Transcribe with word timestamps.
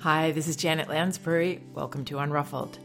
Hi, 0.00 0.30
this 0.32 0.48
is 0.48 0.56
Janet 0.56 0.88
Lansbury. 0.88 1.60
Welcome 1.74 2.06
to 2.06 2.14
Unruffled. 2.14 2.78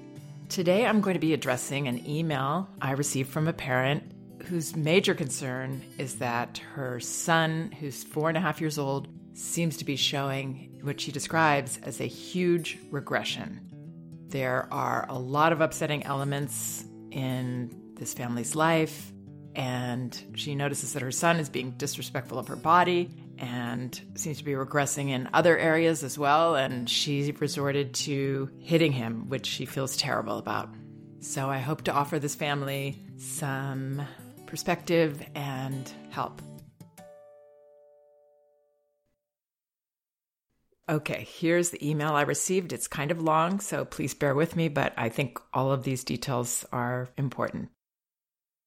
Today 0.50 0.86
I'm 0.86 1.00
going 1.00 1.14
to 1.14 1.20
be 1.22 1.34
addressing 1.34 1.88
an 1.88 2.06
email 2.06 2.68
I 2.82 2.91
received 2.91 3.30
from 3.30 3.48
a 3.48 3.54
parent 3.54 4.04
whose 4.48 4.76
major 4.76 5.14
concern 5.14 5.82
is 5.98 6.16
that 6.16 6.57
her 6.73 7.00
son, 7.00 7.71
who's 7.80 8.04
four 8.04 8.28
and 8.28 8.38
a 8.38 8.41
half 8.41 8.59
years 8.59 8.78
old, 8.78 9.07
seems 9.32 9.78
to 9.78 9.86
be 9.86 9.96
showing 9.96 10.78
what 10.82 11.00
she 11.00 11.14
describes 11.14 11.80
as 11.84 12.02
a 12.02 12.05
huge 12.05 12.80
regression. 12.91 13.61
There 14.27 14.68
are 14.70 15.05
a 15.07 15.18
lot 15.18 15.54
of 15.54 15.61
upsetting 15.61 16.04
elements 16.04 16.84
in 17.11 17.93
this 17.95 18.13
family's 18.13 18.55
life, 18.55 19.13
and 19.55 20.21
she 20.36 20.54
notices 20.54 20.91
that 20.91 21.02
her 21.02 21.13
son 21.13 21.38
is 21.38 21.47
being 21.47 21.71
disrespectful 21.77 22.38
of 22.38 22.50
her 22.50 22.57
body 22.57 23.09
and 23.38 23.99
seems 24.15 24.38
to 24.38 24.43
be 24.43 24.54
regressing 24.54 25.09
in 25.09 25.29
other 25.33 25.57
areas 25.57 26.04
as 26.04 26.17
well. 26.17 26.55
And 26.55 26.89
she 26.89 27.31
resorted 27.39 27.93
to 27.95 28.49
hitting 28.59 28.91
him, 28.91 29.30
which 29.30 29.45
she 29.45 29.66
feels 29.66 29.98
terrible 29.98 30.38
about. 30.38 30.70
So 31.20 31.49
I 31.49 31.59
hope 31.59 31.84
to 31.84 31.93
offer 31.93 32.20
this 32.20 32.35
family 32.35 33.02
some 33.17 34.02
perspective 34.45 35.26
and 35.34 35.91
help. 36.12 36.41
Okay, 40.88 41.27
here's 41.27 41.71
the 41.71 41.90
email 41.90 42.12
I 42.12 42.21
received. 42.21 42.71
It's 42.71 42.88
kind 42.88 43.09
of 43.09 43.20
long, 43.20 43.59
so 43.59 43.85
please 43.85 44.13
bear 44.13 44.35
with 44.35 44.55
me, 44.55 44.67
but 44.67 44.93
I 44.95 45.09
think 45.09 45.40
all 45.52 45.71
of 45.71 45.84
these 45.84 46.04
details 46.04 46.63
are 46.71 47.09
important. 47.17 47.70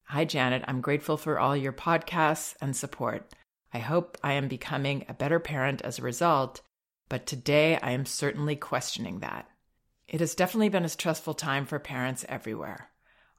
Hi, 0.06 0.24
Janet. 0.24 0.64
I'm 0.66 0.80
grateful 0.80 1.16
for 1.16 1.38
all 1.38 1.56
your 1.56 1.72
podcasts 1.72 2.56
and 2.60 2.74
support. 2.74 3.32
I 3.72 3.78
hope 3.78 4.16
I 4.22 4.32
am 4.34 4.48
becoming 4.48 5.04
a 5.08 5.14
better 5.14 5.38
parent 5.38 5.82
as 5.82 5.98
a 5.98 6.02
result, 6.02 6.62
but 7.08 7.26
today 7.26 7.78
I 7.82 7.90
am 7.90 8.06
certainly 8.06 8.56
questioning 8.56 9.20
that. 9.20 9.48
It 10.06 10.20
has 10.20 10.34
definitely 10.34 10.70
been 10.70 10.84
a 10.84 10.88
stressful 10.88 11.34
time 11.34 11.66
for 11.66 11.78
parents 11.78 12.24
everywhere. 12.28 12.90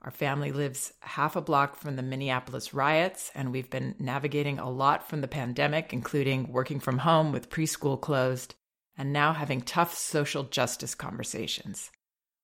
Our 0.02 0.12
family 0.12 0.52
lives 0.52 0.94
half 1.02 1.36
a 1.36 1.42
block 1.42 1.76
from 1.76 1.96
the 1.96 2.04
Minneapolis 2.04 2.74
riots, 2.74 3.32
and 3.36 3.52
we've 3.52 3.70
been 3.70 3.96
navigating 4.00 4.60
a 4.60 4.70
lot 4.70 5.10
from 5.10 5.22
the 5.22 5.28
pandemic, 5.28 5.92
including 5.92 6.52
working 6.52 6.80
from 6.80 7.00
home 7.00 7.32
with 7.32 7.50
preschool 7.50 8.00
closed, 8.00 8.56
and 8.98 9.12
now 9.12 9.34
having 9.34 9.62
tough 9.62 9.94
social 9.94 10.44
justice 10.44 10.96
conversations. 10.96 11.92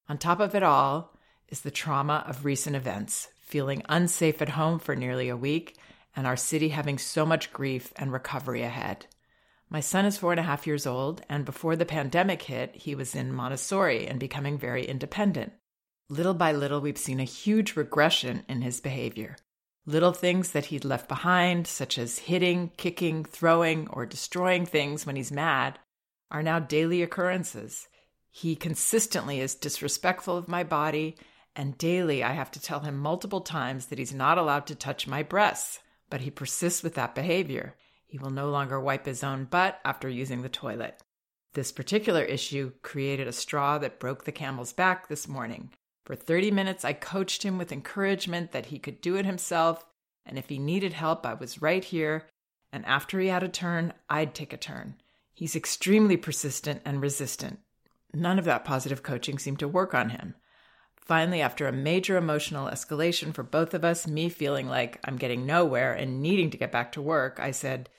On 0.10 0.18
top 0.18 0.40
of 0.40 0.54
it 0.54 0.64
all 0.64 1.18
is 1.48 1.62
the 1.62 1.72
trauma 1.72 2.26
of 2.28 2.46
recent 2.46 2.76
events, 2.76 3.30
feeling 3.40 3.84
unsafe 3.88 4.42
at 4.42 4.50
home 4.50 4.80
for 4.80 4.96
nearly 4.96 5.30
a 5.30 5.38
week, 5.38 5.78
and 6.16 6.26
our 6.26 6.38
city 6.38 6.70
having 6.70 6.98
so 6.98 7.26
much 7.26 7.52
grief 7.52 7.92
and 7.98 8.12
recovery 8.12 8.62
ahead. 8.62 9.06
My 9.70 9.80
son 9.80 10.06
is 10.06 10.18
four 10.18 10.32
and 10.32 10.40
a 10.40 10.44
half 10.44 10.68
years 10.68 10.86
old, 10.86 11.22
and 11.28 11.44
before 11.44 11.76
the 11.76 11.86
pandemic 11.86 12.44
hit, 12.44 12.76
he 12.76 12.96
was 12.96 13.16
in 13.16 13.34
Montessori 13.34 14.08
and 14.08 14.20
becoming 14.20 14.58
very 14.58 14.86
independent. 14.86 15.54
Little 16.08 16.36
by 16.36 16.52
little, 16.52 16.82
we've 16.82 16.98
seen 16.98 17.20
a 17.20 17.26
huge 17.26 17.76
regression 17.76 18.44
in 18.48 18.62
his 18.62 18.80
behavior. 18.80 19.36
Little 19.88 20.14
things 20.14 20.52
that 20.52 20.66
he'd 20.66 20.86
left 20.86 21.08
behind, 21.08 21.68
such 21.68 21.98
as 21.98 22.20
hitting, 22.20 22.72
kicking, 22.78 23.26
throwing, 23.26 23.88
or 23.90 24.06
destroying 24.06 24.66
things 24.66 25.06
when 25.06 25.16
he's 25.16 25.32
mad, 25.32 25.80
are 26.32 26.44
now 26.44 26.60
daily 26.60 27.02
occurrences. 27.02 27.88
He 28.30 28.56
consistently 28.56 29.40
is 29.40 29.56
disrespectful 29.56 30.38
of 30.38 30.48
my 30.48 30.64
body, 30.64 31.18
and 31.56 31.78
daily 31.78 32.24
I 32.24 32.34
have 32.34 32.52
to 32.52 32.62
tell 32.62 32.82
him 32.82 32.98
multiple 32.98 33.42
times 33.42 33.88
that 33.88 34.00
he's 34.00 34.14
not 34.14 34.38
allowed 34.38 34.68
to 34.68 34.76
touch 34.76 35.08
my 35.08 35.24
breasts 35.24 35.80
but 36.10 36.22
he 36.22 36.32
persists 36.32 36.84
with 36.84 36.96
that 36.96 37.16
behavior. 37.16 37.76
He 38.06 38.18
will 38.18 38.30
no 38.30 38.50
longer 38.50 38.80
wipe 38.80 39.06
his 39.06 39.24
own 39.24 39.46
butt 39.46 39.80
after 39.84 40.08
using 40.08 40.42
the 40.42 40.50
toilet. 40.50 41.02
This 41.54 41.72
particular 41.72 42.24
issue 42.24 42.74
created 42.82 43.28
a 43.28 43.34
straw 43.34 43.78
that 43.78 44.00
broke 44.00 44.26
the 44.26 44.32
camel's 44.32 44.74
back 44.74 45.08
this 45.08 45.28
morning. 45.28 45.72
For 46.06 46.16
30 46.16 46.52
minutes, 46.52 46.86
I 46.86 46.94
coached 46.94 47.44
him 47.44 47.58
with 47.58 47.72
encouragement 47.72 48.52
that 48.52 48.68
he 48.68 48.78
could 48.78 49.02
do 49.02 49.16
it 49.16 49.26
himself, 49.26 49.86
and 50.26 50.38
if 50.38 50.50
he 50.50 50.60
needed 50.60 50.94
help, 50.94 51.26
I 51.26 51.34
was 51.34 51.62
right 51.62 51.84
here. 51.84 52.28
And 52.72 52.86
after 52.86 53.20
he 53.20 53.28
had 53.28 53.44
a 53.44 53.48
turn, 53.48 53.94
I'd 54.10 54.36
take 54.36 54.54
a 54.54 54.58
turn. 54.58 54.96
He's 55.34 55.56
extremely 55.56 56.18
persistent 56.18 56.82
and 56.86 57.02
resistant. 57.02 57.60
None 58.14 58.38
of 58.38 58.46
that 58.46 58.66
positive 58.66 59.04
coaching 59.04 59.40
seemed 59.40 59.60
to 59.60 59.68
work 59.68 59.94
on 59.94 60.10
him. 60.10 60.36
Finally, 61.06 61.40
after 61.40 61.68
a 61.68 61.72
major 61.72 62.18
emotional 62.18 62.68
escalation 62.68 63.32
for 63.32 63.44
both 63.44 63.76
of 63.76 63.86
us, 63.86 64.08
me 64.08 64.28
feeling 64.28 64.68
like 64.68 65.00
I'm 65.04 65.18
getting 65.18 65.46
nowhere 65.46 65.94
and 65.94 66.20
needing 66.20 66.50
to 66.50 66.58
get 66.58 66.72
back 66.72 66.92
to 66.94 67.02
work, 67.02 67.40
I 67.40 67.52
said, 67.52 67.90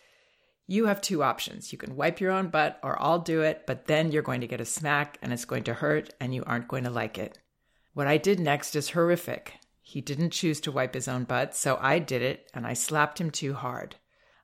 You 0.66 0.86
have 0.86 1.00
two 1.00 1.22
options. 1.22 1.70
You 1.70 1.78
can 1.78 1.94
wipe 1.94 2.20
your 2.20 2.32
own 2.32 2.48
butt, 2.48 2.80
or 2.82 3.00
I'll 3.00 3.20
do 3.20 3.42
it, 3.42 3.62
but 3.64 3.86
then 3.86 4.10
you're 4.10 4.22
going 4.22 4.40
to 4.40 4.48
get 4.48 4.60
a 4.60 4.64
smack 4.64 5.18
and 5.22 5.32
it's 5.32 5.44
going 5.44 5.62
to 5.64 5.74
hurt 5.74 6.12
and 6.20 6.34
you 6.34 6.42
aren't 6.48 6.66
going 6.66 6.82
to 6.82 6.90
like 6.90 7.16
it. 7.16 7.38
What 7.94 8.08
I 8.08 8.18
did 8.18 8.40
next 8.40 8.74
is 8.74 8.90
horrific. 8.90 9.54
He 9.80 10.00
didn't 10.00 10.30
choose 10.30 10.60
to 10.62 10.72
wipe 10.72 10.94
his 10.94 11.06
own 11.06 11.24
butt, 11.24 11.54
so 11.54 11.78
I 11.80 12.00
did 12.00 12.22
it 12.22 12.50
and 12.54 12.66
I 12.66 12.72
slapped 12.72 13.20
him 13.20 13.30
too 13.30 13.54
hard. 13.54 13.94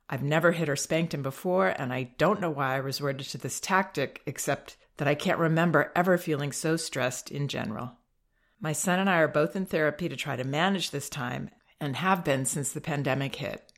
I've 0.08 0.22
never 0.22 0.52
hit 0.52 0.68
or 0.68 0.76
spanked 0.76 1.14
him 1.14 1.22
before, 1.22 1.68
and 1.68 1.92
I 1.92 2.12
don't 2.16 2.40
know 2.40 2.50
why 2.50 2.74
I 2.74 2.76
resorted 2.76 3.26
to 3.26 3.38
this 3.38 3.58
tactic, 3.58 4.22
except 4.24 4.76
that 4.98 5.08
I 5.08 5.16
can't 5.16 5.40
remember 5.40 5.90
ever 5.96 6.16
feeling 6.16 6.52
so 6.52 6.76
stressed 6.76 7.30
in 7.30 7.48
general. 7.48 7.96
My 8.62 8.72
son 8.72 9.00
and 9.00 9.10
I 9.10 9.16
are 9.16 9.28
both 9.28 9.56
in 9.56 9.66
therapy 9.66 10.08
to 10.08 10.14
try 10.14 10.36
to 10.36 10.44
manage 10.44 10.92
this 10.92 11.08
time 11.08 11.50
and 11.80 11.96
have 11.96 12.24
been 12.24 12.44
since 12.44 12.70
the 12.70 12.80
pandemic 12.80 13.34
hit. 13.34 13.72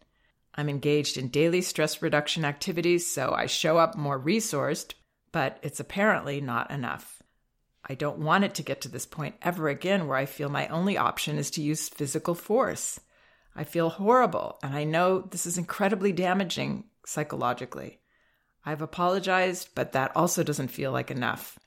I'm 0.54 0.68
engaged 0.68 1.16
in 1.16 1.28
daily 1.28 1.62
stress 1.62 2.02
reduction 2.02 2.44
activities, 2.44 3.10
so 3.10 3.32
I 3.32 3.46
show 3.46 3.78
up 3.78 3.96
more 3.96 4.20
resourced, 4.20 4.92
but 5.32 5.58
it's 5.62 5.80
apparently 5.80 6.42
not 6.42 6.70
enough. 6.70 7.22
I 7.86 7.94
don't 7.94 8.18
want 8.18 8.44
it 8.44 8.54
to 8.56 8.62
get 8.62 8.82
to 8.82 8.88
this 8.88 9.06
point 9.06 9.36
ever 9.40 9.70
again 9.70 10.06
where 10.06 10.18
I 10.18 10.26
feel 10.26 10.50
my 10.50 10.68
only 10.68 10.98
option 10.98 11.38
is 11.38 11.50
to 11.52 11.62
use 11.62 11.88
physical 11.88 12.34
force. 12.34 13.00
I 13.56 13.64
feel 13.64 13.88
horrible, 13.88 14.58
and 14.62 14.74
I 14.74 14.84
know 14.84 15.22
this 15.22 15.46
is 15.46 15.56
incredibly 15.56 16.12
damaging 16.12 16.84
psychologically. 17.06 18.00
I've 18.66 18.82
apologized, 18.82 19.70
but 19.74 19.92
that 19.92 20.14
also 20.14 20.42
doesn't 20.42 20.68
feel 20.68 20.92
like 20.92 21.10
enough. 21.10 21.58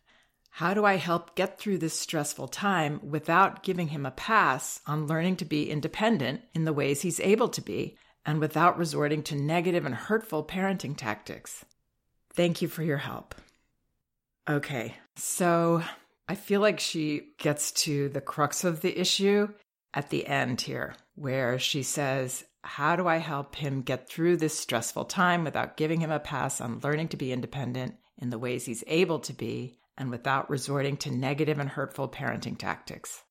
How 0.58 0.74
do 0.74 0.86
I 0.86 0.96
help 0.96 1.36
get 1.36 1.60
through 1.60 1.78
this 1.78 1.94
stressful 1.94 2.48
time 2.48 3.00
without 3.04 3.62
giving 3.62 3.90
him 3.90 4.08
a 4.08 4.12
pass 4.12 4.82
on 4.88 5.06
learning 5.06 5.36
to 5.36 5.46
be 5.46 5.70
independent 5.70 6.42
in 6.56 6.66
the 6.66 6.74
ways 6.74 7.04
he's 7.04 7.20
able 7.20 7.50
to 7.50 7.62
be 7.62 7.96
and 8.26 8.40
without 8.40 8.76
resorting 8.76 9.22
to 9.26 9.36
negative 9.36 9.86
and 9.86 9.94
hurtful 9.94 10.44
parenting 10.44 10.98
tactics? 10.98 11.64
Thank 12.34 12.64
you 12.64 12.68
for 12.68 12.82
your 12.82 12.98
help. 12.98 13.36
Okay, 14.50 14.96
so 15.16 15.84
I 16.28 16.34
feel 16.34 16.60
like 16.60 16.80
she 16.80 17.34
gets 17.38 17.72
to 17.84 18.10
the 18.10 18.20
crux 18.20 18.64
of 18.64 18.82
the 18.82 19.00
issue 19.00 19.50
at 19.94 20.10
the 20.10 20.26
end 20.26 20.62
here, 20.62 20.96
where 21.14 21.60
she 21.60 21.84
says, 21.84 22.46
How 22.64 22.96
do 22.96 23.08
I 23.08 23.18
help 23.18 23.58
him 23.58 23.84
get 23.84 24.10
through 24.10 24.38
this 24.38 24.58
stressful 24.58 25.06
time 25.06 25.44
without 25.44 25.78
giving 25.78 26.00
him 26.00 26.10
a 26.10 26.20
pass 26.20 26.60
on 26.60 26.80
learning 26.80 27.10
to 27.10 27.18
be 27.18 27.32
independent 27.32 27.94
in 28.18 28.32
the 28.32 28.40
ways 28.40 28.66
he's 28.66 28.84
able 28.88 29.20
to 29.20 29.34
be 29.34 29.78
and 29.98 30.12
without 30.12 30.50
resorting 30.50 30.98
to 30.98 31.12
negative 31.12 31.60
and 31.60 31.70
hurtful 31.70 32.08
parenting 32.08 32.58
tactics. 32.58 33.24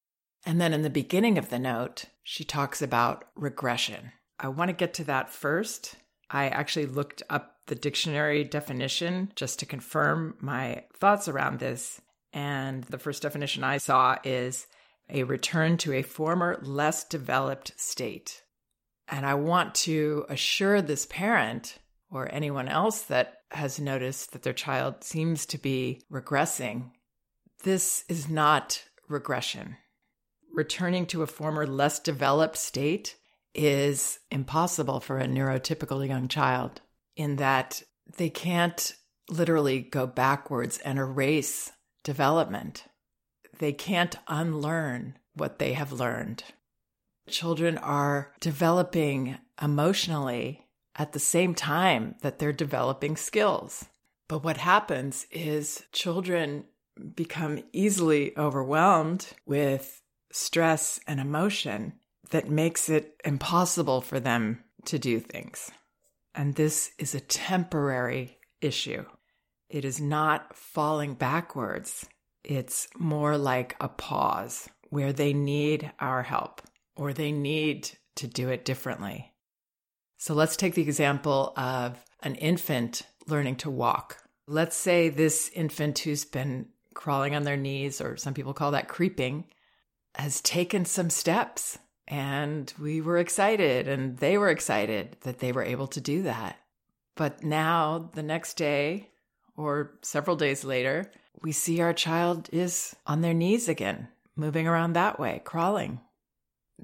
And 0.44 0.60
then 0.60 0.72
in 0.72 0.82
the 0.82 0.90
beginning 0.90 1.38
of 1.38 1.50
the 1.50 1.58
note, 1.58 2.06
she 2.22 2.44
talks 2.44 2.82
about 2.82 3.24
regression. 3.34 4.12
I 4.38 4.48
want 4.48 4.68
to 4.68 4.76
get 4.76 4.94
to 4.94 5.04
that 5.04 5.30
first. 5.30 5.96
I 6.30 6.48
actually 6.48 6.86
looked 6.86 7.22
up 7.30 7.56
the 7.66 7.74
dictionary 7.74 8.44
definition 8.44 9.32
just 9.34 9.58
to 9.60 9.66
confirm 9.66 10.36
my 10.40 10.84
thoughts 10.98 11.28
around 11.28 11.58
this. 11.58 12.00
And 12.32 12.84
the 12.84 12.98
first 12.98 13.22
definition 13.22 13.64
I 13.64 13.78
saw 13.78 14.18
is 14.22 14.66
a 15.08 15.24
return 15.24 15.78
to 15.78 15.92
a 15.94 16.02
former, 16.02 16.60
less 16.62 17.04
developed 17.04 17.72
state. 17.76 18.42
And 19.08 19.24
I 19.24 19.34
want 19.34 19.74
to 19.76 20.26
assure 20.28 20.82
this 20.82 21.06
parent 21.06 21.78
or 22.10 22.32
anyone 22.32 22.68
else 22.68 23.02
that 23.02 23.38
has 23.50 23.80
noticed 23.80 24.32
that 24.32 24.42
their 24.42 24.52
child 24.52 25.02
seems 25.02 25.46
to 25.46 25.58
be 25.58 26.02
regressing, 26.10 26.90
this 27.64 28.04
is 28.08 28.28
not 28.28 28.84
regression. 29.08 29.76
Returning 30.52 31.06
to 31.06 31.22
a 31.22 31.26
former 31.26 31.66
less 31.66 31.98
developed 31.98 32.56
state 32.56 33.16
is 33.54 34.18
impossible 34.30 35.00
for 35.00 35.18
a 35.18 35.26
neurotypical 35.26 36.06
young 36.06 36.28
child 36.28 36.80
in 37.16 37.36
that 37.36 37.82
they 38.16 38.30
can't 38.30 38.94
literally 39.28 39.80
go 39.80 40.06
backwards 40.06 40.78
and 40.78 40.98
erase 40.98 41.72
development. 42.04 42.84
They 43.58 43.72
can't 43.72 44.16
unlearn 44.28 45.18
what 45.34 45.58
they 45.58 45.72
have 45.72 45.92
learned. 45.92 46.44
Children 47.28 47.78
are 47.78 48.32
developing 48.40 49.38
emotionally 49.60 50.65
at 50.96 51.12
the 51.12 51.18
same 51.18 51.54
time 51.54 52.14
that 52.22 52.38
they're 52.38 52.52
developing 52.52 53.16
skills. 53.16 53.86
But 54.28 54.42
what 54.42 54.56
happens 54.56 55.26
is 55.30 55.84
children 55.92 56.64
become 57.14 57.62
easily 57.72 58.36
overwhelmed 58.36 59.28
with 59.44 60.02
stress 60.32 60.98
and 61.06 61.20
emotion 61.20 61.94
that 62.30 62.48
makes 62.48 62.88
it 62.88 63.20
impossible 63.24 64.00
for 64.00 64.18
them 64.18 64.64
to 64.86 64.98
do 64.98 65.20
things. 65.20 65.70
And 66.34 66.54
this 66.54 66.90
is 66.98 67.14
a 67.14 67.20
temporary 67.20 68.38
issue. 68.60 69.04
It 69.68 69.84
is 69.84 70.00
not 70.00 70.56
falling 70.56 71.14
backwards. 71.14 72.06
It's 72.44 72.88
more 72.96 73.36
like 73.36 73.76
a 73.80 73.88
pause 73.88 74.68
where 74.90 75.12
they 75.12 75.32
need 75.32 75.92
our 75.98 76.22
help 76.22 76.62
or 76.96 77.12
they 77.12 77.32
need 77.32 77.90
to 78.16 78.26
do 78.26 78.48
it 78.48 78.64
differently. 78.64 79.32
So 80.26 80.34
let's 80.34 80.56
take 80.56 80.74
the 80.74 80.82
example 80.82 81.52
of 81.56 82.04
an 82.24 82.34
infant 82.34 83.02
learning 83.28 83.58
to 83.58 83.70
walk. 83.70 84.24
Let's 84.48 84.76
say 84.76 85.08
this 85.08 85.52
infant 85.54 86.00
who's 86.00 86.24
been 86.24 86.66
crawling 86.94 87.36
on 87.36 87.44
their 87.44 87.56
knees, 87.56 88.00
or 88.00 88.16
some 88.16 88.34
people 88.34 88.52
call 88.52 88.72
that 88.72 88.88
creeping, 88.88 89.44
has 90.16 90.40
taken 90.40 90.84
some 90.84 91.10
steps. 91.10 91.78
And 92.08 92.74
we 92.76 93.00
were 93.00 93.18
excited, 93.18 93.86
and 93.86 94.16
they 94.18 94.36
were 94.36 94.48
excited 94.48 95.16
that 95.20 95.38
they 95.38 95.52
were 95.52 95.62
able 95.62 95.86
to 95.86 96.00
do 96.00 96.22
that. 96.22 96.58
But 97.14 97.44
now, 97.44 98.10
the 98.14 98.24
next 98.24 98.54
day, 98.54 99.10
or 99.56 99.92
several 100.02 100.34
days 100.34 100.64
later, 100.64 101.08
we 101.40 101.52
see 101.52 101.80
our 101.80 101.92
child 101.92 102.48
is 102.50 102.96
on 103.06 103.20
their 103.20 103.32
knees 103.32 103.68
again, 103.68 104.08
moving 104.34 104.66
around 104.66 104.94
that 104.94 105.20
way, 105.20 105.40
crawling. 105.44 106.00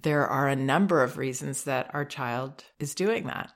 There 0.01 0.27
are 0.27 0.49
a 0.49 0.57
number 0.57 1.03
of 1.03 1.19
reasons 1.19 1.65
that 1.65 1.91
our 1.95 2.05
child 2.05 2.65
is 2.79 2.95
doing 2.95 3.27
that. 3.27 3.53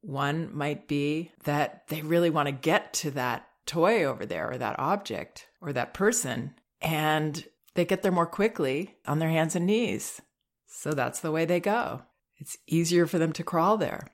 One 0.00 0.54
might 0.54 0.86
be 0.86 1.32
that 1.44 1.88
they 1.88 2.02
really 2.02 2.30
want 2.30 2.46
to 2.46 2.52
get 2.52 2.92
to 2.94 3.10
that 3.12 3.48
toy 3.66 4.04
over 4.04 4.26
there 4.26 4.50
or 4.50 4.58
that 4.58 4.78
object 4.78 5.46
or 5.60 5.72
that 5.72 5.94
person, 5.94 6.54
and 6.80 7.44
they 7.74 7.84
get 7.84 8.02
there 8.02 8.12
more 8.12 8.26
quickly 8.26 8.96
on 9.06 9.18
their 9.18 9.30
hands 9.30 9.56
and 9.56 9.66
knees. 9.66 10.20
So 10.66 10.92
that's 10.92 11.20
the 11.20 11.32
way 11.32 11.44
they 11.44 11.60
go. 11.60 12.02
It's 12.36 12.58
easier 12.66 13.06
for 13.06 13.18
them 13.18 13.32
to 13.32 13.44
crawl 13.44 13.76
there. 13.76 14.08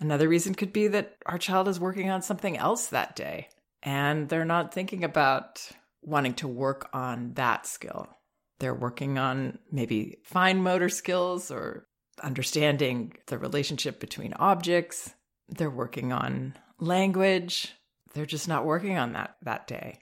Another 0.00 0.28
reason 0.28 0.54
could 0.54 0.72
be 0.72 0.86
that 0.88 1.16
our 1.26 1.38
child 1.38 1.66
is 1.66 1.80
working 1.80 2.08
on 2.10 2.22
something 2.22 2.56
else 2.56 2.86
that 2.86 3.16
day 3.16 3.48
and 3.82 4.28
they're 4.28 4.44
not 4.44 4.72
thinking 4.72 5.04
about 5.04 5.68
wanting 6.02 6.34
to 6.34 6.48
work 6.48 6.88
on 6.92 7.34
that 7.34 7.66
skill. 7.66 8.08
They're 8.58 8.74
working 8.74 9.18
on 9.18 9.58
maybe 9.70 10.18
fine 10.24 10.62
motor 10.62 10.88
skills 10.88 11.50
or 11.50 11.86
understanding 12.22 13.14
the 13.26 13.38
relationship 13.38 14.00
between 14.00 14.32
objects. 14.34 15.14
They're 15.48 15.70
working 15.70 16.12
on 16.12 16.54
language. 16.80 17.74
They're 18.14 18.26
just 18.26 18.48
not 18.48 18.64
working 18.64 18.98
on 18.98 19.12
that 19.12 19.36
that 19.42 19.66
day. 19.66 20.00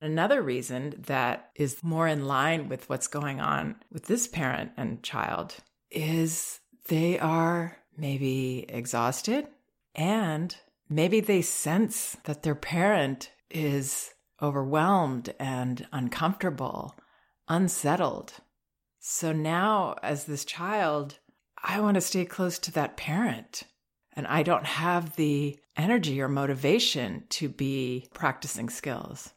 Another 0.00 0.42
reason 0.42 0.94
that 1.06 1.50
is 1.56 1.82
more 1.82 2.06
in 2.06 2.26
line 2.26 2.68
with 2.68 2.88
what's 2.88 3.08
going 3.08 3.40
on 3.40 3.76
with 3.90 4.04
this 4.06 4.28
parent 4.28 4.70
and 4.76 5.02
child 5.02 5.56
is 5.90 6.60
they 6.88 7.18
are 7.18 7.78
maybe 7.96 8.64
exhausted 8.68 9.48
and 9.94 10.56
maybe 10.88 11.20
they 11.20 11.42
sense 11.42 12.16
that 12.24 12.44
their 12.44 12.54
parent 12.54 13.32
is 13.50 14.10
overwhelmed 14.40 15.34
and 15.40 15.86
uncomfortable, 15.92 16.94
unsettled. 17.48 18.34
So 18.98 19.32
now, 19.32 19.96
as 20.02 20.24
this 20.24 20.44
child, 20.44 21.18
I 21.62 21.80
want 21.80 21.94
to 21.96 22.00
stay 22.00 22.24
close 22.24 22.58
to 22.60 22.72
that 22.72 22.96
parent. 22.96 23.62
And 24.14 24.26
I 24.26 24.42
don't 24.42 24.66
have 24.66 25.16
the 25.16 25.58
energy 25.76 26.20
or 26.20 26.28
motivation 26.28 27.24
to 27.30 27.48
be 27.48 28.08
practicing 28.12 28.68
skills. 28.68 29.32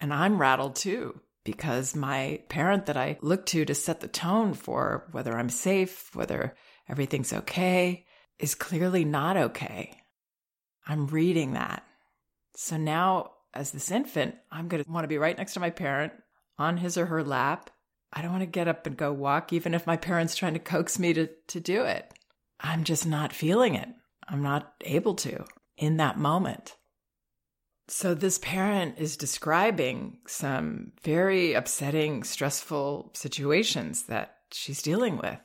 And 0.00 0.12
I'm 0.12 0.38
rattled 0.38 0.76
too, 0.76 1.20
because 1.44 1.96
my 1.96 2.40
parent 2.48 2.86
that 2.86 2.98
I 2.98 3.18
look 3.22 3.46
to 3.46 3.64
to 3.64 3.74
set 3.74 4.00
the 4.00 4.08
tone 4.08 4.52
for 4.52 5.08
whether 5.12 5.36
I'm 5.36 5.48
safe, 5.48 6.14
whether 6.14 6.54
everything's 6.88 7.32
okay, 7.32 8.04
is 8.38 8.54
clearly 8.54 9.04
not 9.04 9.36
okay. 9.36 9.96
I'm 10.86 11.06
reading 11.06 11.54
that. 11.54 11.82
So 12.56 12.76
now, 12.76 13.32
as 13.54 13.70
this 13.70 13.90
infant, 13.90 14.34
I'm 14.52 14.68
going 14.68 14.84
to 14.84 14.90
want 14.90 15.04
to 15.04 15.08
be 15.08 15.18
right 15.18 15.36
next 15.36 15.54
to 15.54 15.60
my 15.60 15.70
parent 15.70 16.12
on 16.58 16.78
his 16.78 16.96
or 16.96 17.06
her 17.06 17.22
lap. 17.24 17.70
I 18.12 18.22
don't 18.22 18.32
want 18.32 18.42
to 18.42 18.46
get 18.46 18.68
up 18.68 18.86
and 18.86 18.96
go 18.96 19.12
walk, 19.12 19.52
even 19.52 19.74
if 19.74 19.86
my 19.86 19.96
parent's 19.96 20.36
trying 20.36 20.54
to 20.54 20.58
coax 20.58 20.98
me 20.98 21.12
to, 21.14 21.28
to 21.48 21.60
do 21.60 21.82
it. 21.82 22.12
I'm 22.60 22.84
just 22.84 23.06
not 23.06 23.32
feeling 23.32 23.74
it. 23.74 23.88
I'm 24.28 24.42
not 24.42 24.72
able 24.82 25.14
to 25.16 25.44
in 25.76 25.98
that 25.98 26.18
moment. 26.18 26.76
So, 27.88 28.14
this 28.14 28.38
parent 28.38 28.98
is 28.98 29.16
describing 29.16 30.18
some 30.26 30.92
very 31.04 31.52
upsetting, 31.52 32.24
stressful 32.24 33.12
situations 33.14 34.04
that 34.04 34.38
she's 34.52 34.82
dealing 34.82 35.18
with. 35.18 35.38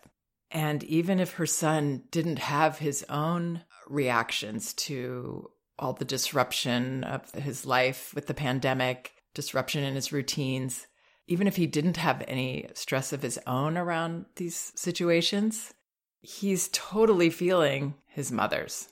And 0.49 0.83
even 0.85 1.19
if 1.19 1.33
her 1.33 1.45
son 1.45 2.03
didn't 2.09 2.39
have 2.39 2.79
his 2.79 3.05
own 3.09 3.61
reactions 3.87 4.73
to 4.73 5.51
all 5.77 5.93
the 5.93 6.05
disruption 6.05 7.03
of 7.03 7.29
his 7.31 7.65
life 7.65 8.11
with 8.15 8.27
the 8.27 8.33
pandemic, 8.33 9.11
disruption 9.33 9.83
in 9.83 9.95
his 9.95 10.11
routines, 10.11 10.87
even 11.31 11.47
if 11.47 11.55
he 11.55 11.65
didn't 11.65 11.95
have 11.95 12.21
any 12.27 12.67
stress 12.73 13.13
of 13.13 13.21
his 13.21 13.39
own 13.47 13.77
around 13.77 14.25
these 14.35 14.73
situations, 14.75 15.73
he's 16.19 16.69
totally 16.73 17.29
feeling 17.29 17.93
his 18.05 18.33
mother's. 18.33 18.89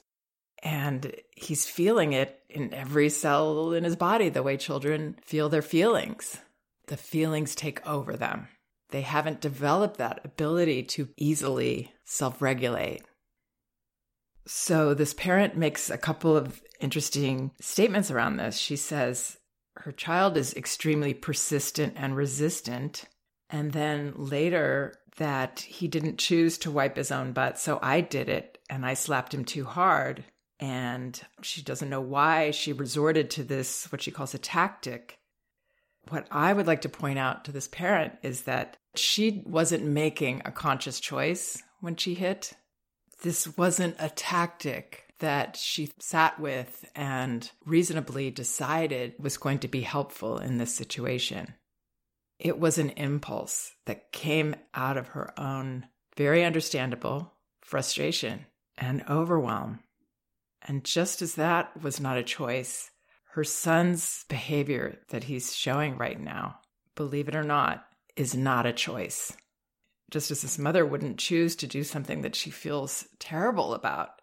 And 0.63 1.13
he's 1.35 1.65
feeling 1.65 2.13
it 2.13 2.39
in 2.49 2.73
every 2.73 3.09
cell 3.09 3.73
in 3.73 3.83
his 3.83 3.97
body, 3.97 4.29
the 4.29 4.41
way 4.41 4.55
children 4.55 5.17
feel 5.25 5.49
their 5.49 5.61
feelings. 5.61 6.37
The 6.87 6.95
feelings 6.95 7.55
take 7.55 7.85
over 7.85 8.15
them. 8.15 8.47
They 8.91 9.01
haven't 9.01 9.41
developed 9.41 9.97
that 9.97 10.21
ability 10.23 10.83
to 10.83 11.09
easily 11.17 11.91
self 12.05 12.41
regulate. 12.41 13.01
So, 14.47 14.93
this 14.93 15.13
parent 15.13 15.57
makes 15.57 15.89
a 15.89 15.97
couple 15.97 16.37
of 16.37 16.61
interesting 16.79 17.51
statements 17.59 18.09
around 18.09 18.37
this. 18.37 18.57
She 18.57 18.77
says 18.77 19.38
her 19.79 19.91
child 19.91 20.37
is 20.37 20.53
extremely 20.53 21.13
persistent 21.13 21.93
and 21.95 22.15
resistant. 22.15 23.05
And 23.49 23.71
then 23.71 24.13
later, 24.15 24.99
that 25.17 25.59
he 25.61 25.87
didn't 25.87 26.17
choose 26.17 26.57
to 26.59 26.71
wipe 26.71 26.95
his 26.95 27.11
own 27.11 27.33
butt, 27.33 27.59
so 27.59 27.79
I 27.81 28.01
did 28.01 28.29
it 28.29 28.57
and 28.69 28.85
I 28.85 28.93
slapped 28.93 29.33
him 29.33 29.45
too 29.45 29.65
hard 29.65 30.23
and 30.59 31.19
she 31.41 31.61
doesn't 31.61 31.89
know 31.89 32.01
why 32.01 32.51
she 32.51 32.73
resorted 32.73 33.29
to 33.31 33.43
this, 33.43 33.91
what 33.91 34.01
she 34.01 34.11
calls 34.11 34.33
a 34.33 34.39
tactic. 34.39 35.19
What 36.09 36.27
I 36.31 36.53
would 36.53 36.67
like 36.67 36.81
to 36.81 36.89
point 36.89 37.19
out 37.19 37.45
to 37.45 37.51
this 37.51 37.67
parent 37.67 38.13
is 38.23 38.43
that 38.43 38.77
she 38.95 39.43
wasn't 39.45 39.85
making 39.85 40.41
a 40.43 40.51
conscious 40.51 40.99
choice 40.99 41.61
when 41.81 41.95
she 41.95 42.13
hit. 42.13 42.53
This 43.21 43.57
wasn't 43.57 43.95
a 43.99 44.09
tactic 44.09 45.08
that 45.19 45.55
she 45.55 45.91
sat 45.99 46.39
with 46.39 46.89
and 46.95 47.49
reasonably 47.65 48.31
decided 48.31 49.13
was 49.19 49.37
going 49.37 49.59
to 49.59 49.67
be 49.67 49.81
helpful 49.81 50.37
in 50.37 50.57
this 50.57 50.73
situation. 50.73 51.53
It 52.39 52.57
was 52.57 52.77
an 52.77 52.91
impulse 52.91 53.73
that 53.85 54.11
came 54.11 54.55
out 54.73 54.97
of 54.97 55.09
her 55.09 55.37
own 55.37 55.87
very 56.15 56.43
understandable 56.43 57.33
frustration 57.61 58.45
and 58.77 59.03
overwhelm. 59.09 59.79
And 60.61 60.83
just 60.83 61.21
as 61.21 61.35
that 61.35 61.81
was 61.81 61.99
not 61.99 62.17
a 62.17 62.23
choice, 62.23 62.91
her 63.31 63.43
son's 63.43 64.25
behavior 64.27 64.99
that 65.09 65.25
he's 65.25 65.55
showing 65.55 65.97
right 65.97 66.19
now, 66.19 66.59
believe 66.95 67.27
it 67.27 67.35
or 67.35 67.43
not, 67.43 67.85
is 68.15 68.35
not 68.35 68.65
a 68.65 68.73
choice. 68.73 69.35
Just 70.11 70.31
as 70.31 70.41
his 70.41 70.57
mother 70.57 70.85
wouldn't 70.85 71.19
choose 71.19 71.55
to 71.57 71.67
do 71.67 71.83
something 71.83 72.21
that 72.21 72.35
she 72.35 72.49
feels 72.49 73.07
terrible 73.19 73.73
about, 73.73 74.18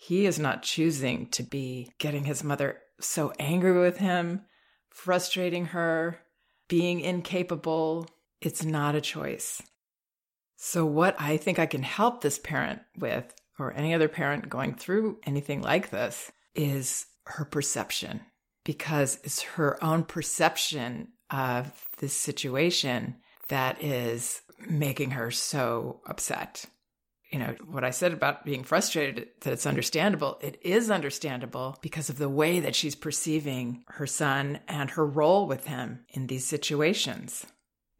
he 0.00 0.26
is 0.26 0.38
not 0.38 0.62
choosing 0.62 1.26
to 1.30 1.42
be 1.42 1.90
getting 1.98 2.22
his 2.22 2.44
mother 2.44 2.78
so 3.00 3.32
angry 3.40 3.78
with 3.78 3.98
him, 3.98 4.42
frustrating 4.90 5.66
her, 5.66 6.20
being 6.68 7.00
incapable. 7.00 8.08
It's 8.40 8.64
not 8.64 8.94
a 8.94 9.00
choice. 9.00 9.60
So, 10.56 10.86
what 10.86 11.16
I 11.18 11.36
think 11.36 11.58
I 11.58 11.66
can 11.66 11.82
help 11.82 12.20
this 12.20 12.38
parent 12.38 12.80
with 12.96 13.34
or 13.58 13.72
any 13.74 13.92
other 13.92 14.06
parent 14.06 14.48
going 14.48 14.74
through 14.74 15.18
anything 15.24 15.62
like 15.62 15.90
this 15.90 16.30
is 16.54 17.06
her 17.26 17.44
perception 17.44 18.20
because 18.64 19.18
it's 19.24 19.42
her 19.42 19.82
own 19.82 20.04
perception 20.04 21.08
of 21.28 21.88
this 21.98 22.12
situation 22.12 23.16
that 23.48 23.82
is 23.82 24.42
making 24.68 25.10
her 25.10 25.32
so 25.32 26.02
upset. 26.06 26.66
You 27.30 27.38
know, 27.38 27.54
what 27.66 27.84
I 27.84 27.90
said 27.90 28.12
about 28.12 28.44
being 28.44 28.64
frustrated, 28.64 29.28
that 29.40 29.52
it's 29.52 29.66
understandable. 29.66 30.38
It 30.40 30.58
is 30.62 30.90
understandable 30.90 31.76
because 31.82 32.08
of 32.08 32.16
the 32.16 32.28
way 32.28 32.60
that 32.60 32.74
she's 32.74 32.94
perceiving 32.94 33.84
her 33.88 34.06
son 34.06 34.60
and 34.66 34.90
her 34.90 35.04
role 35.04 35.46
with 35.46 35.66
him 35.66 36.06
in 36.08 36.26
these 36.26 36.46
situations. 36.46 37.44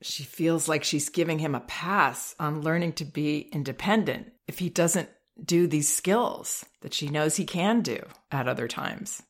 She 0.01 0.23
feels 0.23 0.69
like 0.69 0.85
she's 0.85 1.11
giving 1.11 1.41
him 1.41 1.55
a 1.55 1.61
pass 1.61 2.35
on 2.39 2.63
learning 2.63 2.95
to 2.95 3.05
be 3.05 3.49
independent 3.53 4.33
if 4.47 4.61
he 4.61 4.71
doesn't 4.71 5.11
do 5.45 5.67
these 5.67 5.95
skills 5.95 6.65
that 6.81 6.95
she 6.95 7.09
knows 7.09 7.37
he 7.37 7.45
can 7.45 7.83
do 7.83 8.01
at 8.31 8.49
other 8.49 8.69
times. 8.69 9.23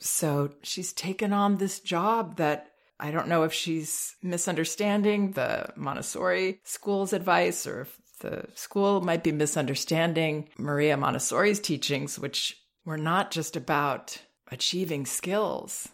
So 0.00 0.50
she's 0.62 0.92
taken 0.92 1.32
on 1.32 1.56
this 1.56 1.80
job 1.80 2.36
that 2.36 2.68
I 2.98 3.10
don't 3.10 3.28
know 3.28 3.44
if 3.44 3.52
she's 3.52 4.16
misunderstanding 4.22 5.32
the 5.32 5.68
Montessori 5.76 6.60
school's 6.64 7.12
advice 7.12 7.66
or 7.66 7.82
if 7.82 7.98
the 8.26 8.48
school 8.54 9.00
might 9.00 9.22
be 9.22 9.32
misunderstanding 9.32 10.48
Maria 10.58 10.96
Montessori's 10.96 11.60
teachings, 11.60 12.18
which 12.18 12.60
were 12.84 12.98
not 12.98 13.30
just 13.30 13.56
about 13.56 14.18
achieving 14.50 15.06
skills. 15.06 15.88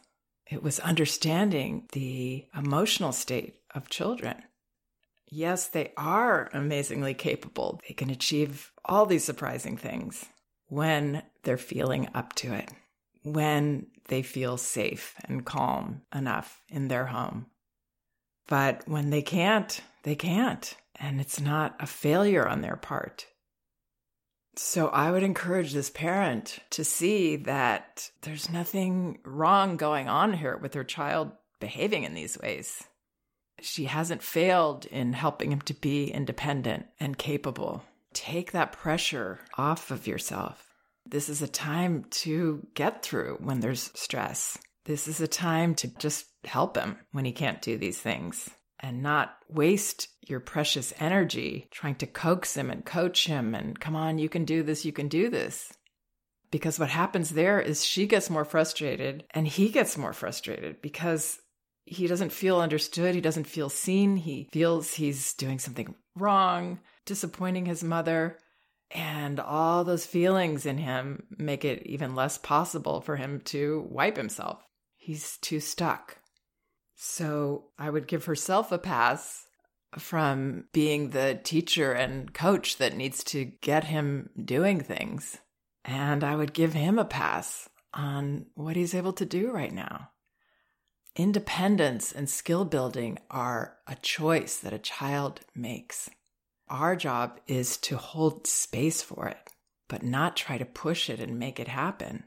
It 0.50 0.62
was 0.62 0.80
understanding 0.80 1.88
the 1.92 2.46
emotional 2.56 3.12
state 3.12 3.56
of 3.74 3.88
children. 3.88 4.42
Yes, 5.30 5.68
they 5.68 5.92
are 5.96 6.50
amazingly 6.52 7.14
capable. 7.14 7.80
They 7.88 7.94
can 7.94 8.10
achieve 8.10 8.70
all 8.84 9.06
these 9.06 9.24
surprising 9.24 9.76
things 9.76 10.26
when 10.68 11.22
they're 11.42 11.56
feeling 11.56 12.08
up 12.14 12.34
to 12.34 12.52
it, 12.52 12.70
when 13.22 13.86
they 14.08 14.22
feel 14.22 14.56
safe 14.56 15.14
and 15.24 15.44
calm 15.44 16.02
enough 16.14 16.62
in 16.68 16.88
their 16.88 17.06
home. 17.06 17.46
But 18.46 18.86
when 18.86 19.10
they 19.10 19.22
can't, 19.22 19.80
they 20.02 20.14
can't. 20.14 20.76
And 21.02 21.20
it's 21.20 21.40
not 21.40 21.74
a 21.80 21.86
failure 21.86 22.46
on 22.46 22.60
their 22.60 22.76
part. 22.76 23.26
So 24.54 24.88
I 24.88 25.10
would 25.10 25.24
encourage 25.24 25.72
this 25.72 25.90
parent 25.90 26.60
to 26.70 26.84
see 26.84 27.36
that 27.36 28.10
there's 28.22 28.48
nothing 28.48 29.18
wrong 29.24 29.76
going 29.76 30.08
on 30.08 30.32
here 30.34 30.56
with 30.56 30.74
her 30.74 30.84
child 30.84 31.32
behaving 31.58 32.04
in 32.04 32.14
these 32.14 32.38
ways. 32.38 32.84
She 33.60 33.86
hasn't 33.86 34.22
failed 34.22 34.86
in 34.86 35.12
helping 35.12 35.50
him 35.50 35.62
to 35.62 35.74
be 35.74 36.08
independent 36.10 36.86
and 37.00 37.18
capable. 37.18 37.82
Take 38.12 38.52
that 38.52 38.72
pressure 38.72 39.40
off 39.58 39.90
of 39.90 40.06
yourself. 40.06 40.68
This 41.04 41.28
is 41.28 41.42
a 41.42 41.48
time 41.48 42.04
to 42.10 42.64
get 42.74 43.02
through 43.02 43.38
when 43.40 43.58
there's 43.58 43.90
stress. 43.94 44.56
This 44.84 45.08
is 45.08 45.20
a 45.20 45.28
time 45.28 45.74
to 45.76 45.88
just 45.98 46.26
help 46.44 46.76
him 46.76 46.98
when 47.10 47.24
he 47.24 47.32
can't 47.32 47.62
do 47.62 47.76
these 47.76 47.98
things 47.98 48.50
and 48.82 49.02
not 49.02 49.36
waste 49.48 50.08
your 50.26 50.40
precious 50.40 50.92
energy 50.98 51.68
trying 51.70 51.94
to 51.96 52.06
coax 52.06 52.56
him 52.56 52.70
and 52.70 52.84
coach 52.84 53.26
him 53.26 53.54
and 53.54 53.78
come 53.78 53.96
on, 53.96 54.18
you 54.18 54.28
can 54.28 54.44
do 54.44 54.62
this, 54.62 54.84
you 54.84 54.92
can 54.92 55.08
do 55.08 55.30
this. 55.30 55.72
Because 56.50 56.78
what 56.78 56.90
happens 56.90 57.30
there 57.30 57.60
is 57.60 57.84
she 57.84 58.06
gets 58.06 58.28
more 58.28 58.44
frustrated 58.44 59.24
and 59.30 59.48
he 59.48 59.70
gets 59.70 59.96
more 59.96 60.12
frustrated 60.12 60.82
because 60.82 61.38
he 61.84 62.06
doesn't 62.06 62.32
feel 62.32 62.60
understood. 62.60 63.14
He 63.14 63.20
doesn't 63.20 63.46
feel 63.46 63.68
seen. 63.68 64.16
He 64.16 64.48
feels 64.52 64.94
he's 64.94 65.34
doing 65.34 65.58
something 65.58 65.94
wrong, 66.16 66.80
disappointing 67.06 67.66
his 67.66 67.82
mother. 67.82 68.38
And 68.90 69.40
all 69.40 69.84
those 69.84 70.04
feelings 70.04 70.66
in 70.66 70.76
him 70.76 71.24
make 71.38 71.64
it 71.64 71.86
even 71.86 72.14
less 72.14 72.36
possible 72.36 73.00
for 73.00 73.16
him 73.16 73.40
to 73.46 73.86
wipe 73.88 74.16
himself. 74.16 74.62
He's 74.96 75.38
too 75.38 75.60
stuck. 75.60 76.18
So 77.04 77.64
I 77.80 77.90
would 77.90 78.06
give 78.06 78.26
herself 78.26 78.70
a 78.70 78.78
pass 78.78 79.48
from 79.98 80.66
being 80.72 81.10
the 81.10 81.40
teacher 81.42 81.90
and 81.90 82.32
coach 82.32 82.78
that 82.78 82.96
needs 82.96 83.24
to 83.24 83.44
get 83.44 83.82
him 83.82 84.30
doing 84.42 84.80
things. 84.80 85.38
And 85.84 86.22
I 86.22 86.36
would 86.36 86.52
give 86.52 86.74
him 86.74 87.00
a 87.00 87.04
pass 87.04 87.68
on 87.92 88.46
what 88.54 88.76
he's 88.76 88.94
able 88.94 89.12
to 89.14 89.26
do 89.26 89.50
right 89.50 89.72
now. 89.72 90.10
Independence 91.16 92.12
and 92.12 92.30
skill 92.30 92.64
building 92.64 93.18
are 93.32 93.78
a 93.88 93.96
choice 93.96 94.58
that 94.58 94.72
a 94.72 94.78
child 94.78 95.40
makes. 95.56 96.08
Our 96.68 96.94
job 96.94 97.40
is 97.48 97.78
to 97.78 97.96
hold 97.96 98.46
space 98.46 99.02
for 99.02 99.26
it, 99.26 99.50
but 99.88 100.04
not 100.04 100.36
try 100.36 100.56
to 100.56 100.64
push 100.64 101.10
it 101.10 101.18
and 101.18 101.36
make 101.36 101.58
it 101.58 101.66
happen 101.66 102.22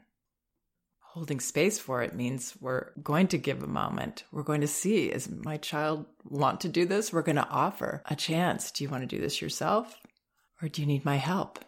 holding 1.16 1.40
space 1.40 1.78
for 1.78 2.02
it 2.02 2.14
means 2.14 2.52
we're 2.60 2.90
going 3.02 3.26
to 3.26 3.38
give 3.38 3.62
a 3.62 3.66
moment. 3.66 4.24
We're 4.32 4.42
going 4.42 4.60
to 4.60 4.66
see, 4.66 5.06
is 5.06 5.30
my 5.30 5.56
child 5.56 6.04
want 6.28 6.60
to 6.60 6.68
do 6.68 6.84
this? 6.84 7.10
We're 7.10 7.22
going 7.22 7.36
to 7.36 7.48
offer 7.48 8.02
a 8.04 8.14
chance. 8.14 8.70
Do 8.70 8.84
you 8.84 8.90
want 8.90 9.00
to 9.00 9.16
do 9.16 9.18
this 9.18 9.40
yourself? 9.40 9.96
Or 10.60 10.68
do 10.68 10.82
you 10.82 10.86
need 10.86 11.06
my 11.06 11.16
help? 11.16 11.64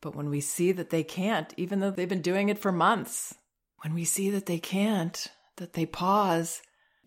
But 0.00 0.14
when 0.14 0.30
we 0.30 0.40
see 0.40 0.70
that 0.70 0.90
they 0.90 1.02
can't, 1.02 1.52
even 1.56 1.80
though 1.80 1.90
they've 1.90 2.08
been 2.08 2.22
doing 2.22 2.50
it 2.50 2.60
for 2.60 2.70
months, 2.70 3.34
when 3.82 3.94
we 3.94 4.04
see 4.04 4.30
that 4.30 4.46
they 4.46 4.60
can't, 4.60 5.26
that 5.56 5.72
they 5.72 5.84
pause, 5.84 6.62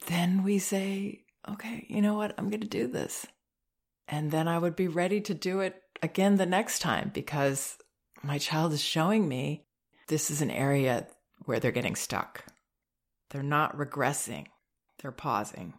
then 0.08 0.44
we 0.44 0.60
say, 0.60 1.24
okay, 1.50 1.86
you 1.88 2.02
know 2.02 2.16
what? 2.16 2.36
I'm 2.38 2.50
going 2.50 2.60
to 2.60 2.68
do 2.68 2.86
this. 2.86 3.26
And 4.10 4.30
then 4.30 4.50
I 4.50 4.60
would 4.60 4.76
be 4.76 4.90
ready 4.90 5.22
to 5.22 5.34
do 5.34 5.62
it 5.62 5.82
again 6.02 6.36
the 6.36 6.46
next 6.46 6.80
time 6.80 7.12
because 7.14 7.78
my 8.22 8.38
child 8.40 8.74
is 8.74 8.84
showing 8.84 9.26
me 9.26 9.64
this 10.08 10.30
is 10.30 10.42
an 10.42 10.52
area 10.52 11.08
where 11.46 11.60
they're 11.60 11.72
getting 11.72 11.96
stuck. 11.96 12.46
They're 13.30 13.44
not 13.44 13.78
regressing, 13.78 14.48
they're 15.02 15.12
pausing. 15.12 15.74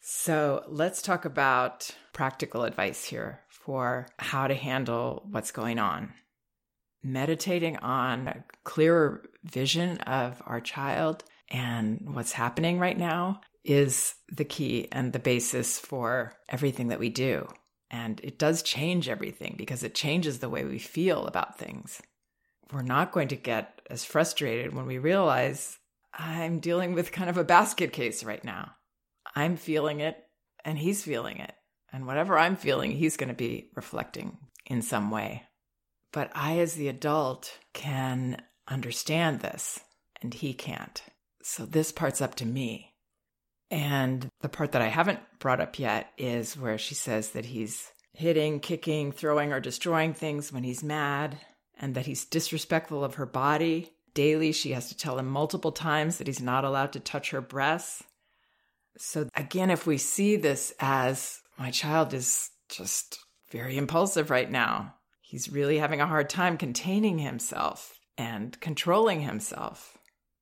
So 0.00 0.64
let's 0.68 1.02
talk 1.02 1.24
about 1.24 1.90
practical 2.12 2.64
advice 2.64 3.04
here 3.04 3.40
for 3.50 4.08
how 4.18 4.46
to 4.46 4.54
handle 4.54 5.26
what's 5.30 5.50
going 5.50 5.78
on. 5.78 6.14
Meditating 7.02 7.76
on 7.78 8.28
a 8.28 8.44
clearer 8.64 9.24
vision 9.44 9.98
of 9.98 10.42
our 10.46 10.60
child 10.60 11.24
and 11.50 12.00
what's 12.14 12.32
happening 12.32 12.78
right 12.78 12.96
now 12.96 13.40
is 13.64 14.14
the 14.32 14.44
key 14.44 14.88
and 14.90 15.12
the 15.12 15.18
basis 15.18 15.78
for 15.78 16.32
everything 16.48 16.88
that 16.88 16.98
we 16.98 17.10
do. 17.10 17.46
And 17.90 18.20
it 18.22 18.38
does 18.38 18.62
change 18.62 19.08
everything 19.08 19.54
because 19.58 19.82
it 19.82 19.94
changes 19.94 20.38
the 20.38 20.48
way 20.48 20.64
we 20.64 20.78
feel 20.78 21.26
about 21.26 21.58
things 21.58 22.00
we're 22.72 22.82
not 22.82 23.12
going 23.12 23.28
to 23.28 23.36
get 23.36 23.80
as 23.88 24.04
frustrated 24.04 24.74
when 24.74 24.86
we 24.86 24.98
realize 24.98 25.78
I'm 26.12 26.60
dealing 26.60 26.94
with 26.94 27.12
kind 27.12 27.30
of 27.30 27.38
a 27.38 27.44
basket 27.44 27.92
case 27.92 28.24
right 28.24 28.44
now. 28.44 28.72
I'm 29.34 29.56
feeling 29.56 30.00
it 30.00 30.16
and 30.64 30.78
he's 30.78 31.02
feeling 31.02 31.38
it. 31.38 31.52
And 31.92 32.06
whatever 32.06 32.38
I'm 32.38 32.56
feeling, 32.56 32.90
he's 32.92 33.16
going 33.16 33.28
to 33.28 33.34
be 33.34 33.70
reflecting 33.74 34.36
in 34.66 34.82
some 34.82 35.10
way. 35.10 35.44
But 36.12 36.30
I, 36.34 36.58
as 36.58 36.74
the 36.74 36.88
adult, 36.88 37.58
can 37.72 38.42
understand 38.66 39.40
this 39.40 39.80
and 40.20 40.34
he 40.34 40.52
can't. 40.52 41.02
So 41.42 41.64
this 41.64 41.92
part's 41.92 42.20
up 42.20 42.34
to 42.36 42.46
me. 42.46 42.94
And 43.70 44.28
the 44.40 44.48
part 44.48 44.72
that 44.72 44.82
I 44.82 44.88
haven't 44.88 45.20
brought 45.38 45.60
up 45.60 45.78
yet 45.78 46.10
is 46.18 46.56
where 46.56 46.78
she 46.78 46.94
says 46.94 47.30
that 47.30 47.46
he's 47.46 47.92
hitting, 48.12 48.60
kicking, 48.60 49.12
throwing, 49.12 49.52
or 49.52 49.60
destroying 49.60 50.14
things 50.14 50.52
when 50.52 50.64
he's 50.64 50.82
mad 50.82 51.38
and 51.78 51.94
that 51.94 52.06
he's 52.06 52.24
disrespectful 52.24 53.04
of 53.04 53.14
her 53.14 53.26
body. 53.26 53.92
Daily, 54.14 54.52
she 54.52 54.72
has 54.72 54.88
to 54.88 54.96
tell 54.96 55.18
him 55.18 55.26
multiple 55.26 55.72
times 55.72 56.18
that 56.18 56.26
he's 56.26 56.42
not 56.42 56.64
allowed 56.64 56.92
to 56.92 57.00
touch 57.00 57.30
her 57.30 57.40
breasts. 57.40 58.02
So, 58.96 59.28
again, 59.34 59.70
if 59.70 59.86
we 59.86 59.96
see 59.96 60.36
this 60.36 60.74
as 60.80 61.40
my 61.56 61.70
child 61.70 62.12
is 62.14 62.50
just 62.68 63.18
very 63.50 63.76
impulsive 63.76 64.30
right 64.30 64.50
now, 64.50 64.94
he's 65.20 65.50
really 65.50 65.78
having 65.78 66.00
a 66.00 66.06
hard 66.06 66.28
time 66.28 66.56
containing 66.56 67.18
himself 67.18 67.98
and 68.16 68.58
controlling 68.60 69.20
himself. 69.20 69.96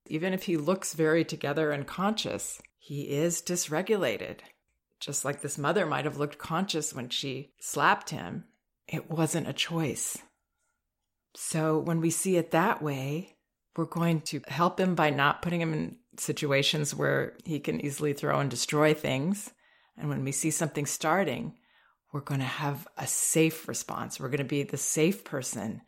Even 0.06 0.32
if 0.32 0.44
he 0.44 0.56
looks 0.56 0.94
very 0.94 1.24
together 1.24 1.70
and 1.70 1.86
conscious, 1.86 2.60
he 2.78 3.02
is 3.10 3.42
dysregulated. 3.42 4.38
Just 5.00 5.24
like 5.24 5.42
this 5.42 5.58
mother 5.58 5.84
might 5.84 6.04
have 6.04 6.16
looked 6.16 6.38
conscious 6.38 6.94
when 6.94 7.10
she 7.10 7.52
slapped 7.60 8.10
him, 8.10 8.44
it 8.88 9.10
wasn't 9.10 9.48
a 9.48 9.52
choice. 9.52 10.16
So 11.36 11.78
when 11.78 12.00
we 12.00 12.10
see 12.10 12.36
it 12.36 12.52
that 12.52 12.82
way, 12.82 13.36
we're 13.76 13.84
going 13.84 14.22
to 14.22 14.40
help 14.48 14.80
him 14.80 14.94
by 14.94 15.10
not 15.10 15.42
putting 15.42 15.60
him 15.60 15.74
in 15.74 15.96
situations 16.16 16.94
where 16.94 17.34
he 17.44 17.60
can 17.60 17.84
easily 17.84 18.14
throw 18.14 18.40
and 18.40 18.50
destroy 18.50 18.94
things. 18.94 19.52
And 19.98 20.08
when 20.08 20.24
we 20.24 20.32
see 20.32 20.50
something 20.50 20.86
starting, 20.86 21.54
we're 22.10 22.20
going 22.20 22.40
to 22.40 22.46
have 22.46 22.88
a 22.96 23.06
safe 23.06 23.68
response. 23.68 24.18
We're 24.18 24.30
going 24.30 24.38
to 24.38 24.44
be 24.44 24.62
the 24.62 24.78
safe 24.78 25.24
person. 25.24 25.82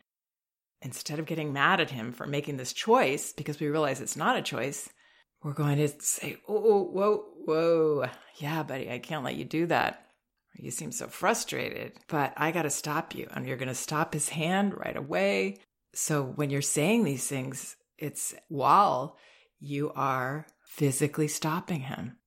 Instead 0.81 1.17
of 1.17 1.25
getting 1.25 1.51
mad 1.51 1.81
at 1.81 1.89
him 1.89 2.13
for 2.13 2.27
making 2.27 2.57
this 2.57 2.71
choice 2.71 3.33
because 3.33 3.59
we 3.59 3.67
realize 3.67 3.99
it's 3.99 4.15
not 4.15 4.37
a 4.37 4.41
choice, 4.41 4.87
we're 5.43 5.53
going 5.53 5.77
to 5.77 5.89
say, 5.99 6.37
Oh, 6.47 6.83
whoa, 6.83 7.25
whoa. 7.45 8.05
Yeah, 8.37 8.61
buddy, 8.63 8.89
I 8.91 8.99
can't 8.99 9.23
let 9.23 9.35
you 9.35 9.45
do 9.45 9.65
that. 9.65 10.08
You 10.61 10.71
seem 10.71 10.91
so 10.91 11.07
frustrated, 11.07 11.93
but 12.07 12.33
I 12.35 12.51
got 12.51 12.63
to 12.63 12.69
stop 12.69 13.15
you. 13.15 13.27
And 13.33 13.47
you're 13.47 13.57
going 13.57 13.69
to 13.69 13.75
stop 13.75 14.13
his 14.13 14.29
hand 14.29 14.77
right 14.77 14.97
away. 14.97 15.57
So 15.93 16.23
when 16.23 16.49
you're 16.49 16.61
saying 16.61 17.03
these 17.03 17.27
things, 17.27 17.75
it's 17.97 18.33
while 18.47 19.17
you 19.59 19.91
are 19.95 20.47
physically 20.65 21.27
stopping 21.27 21.81
him. 21.81 22.17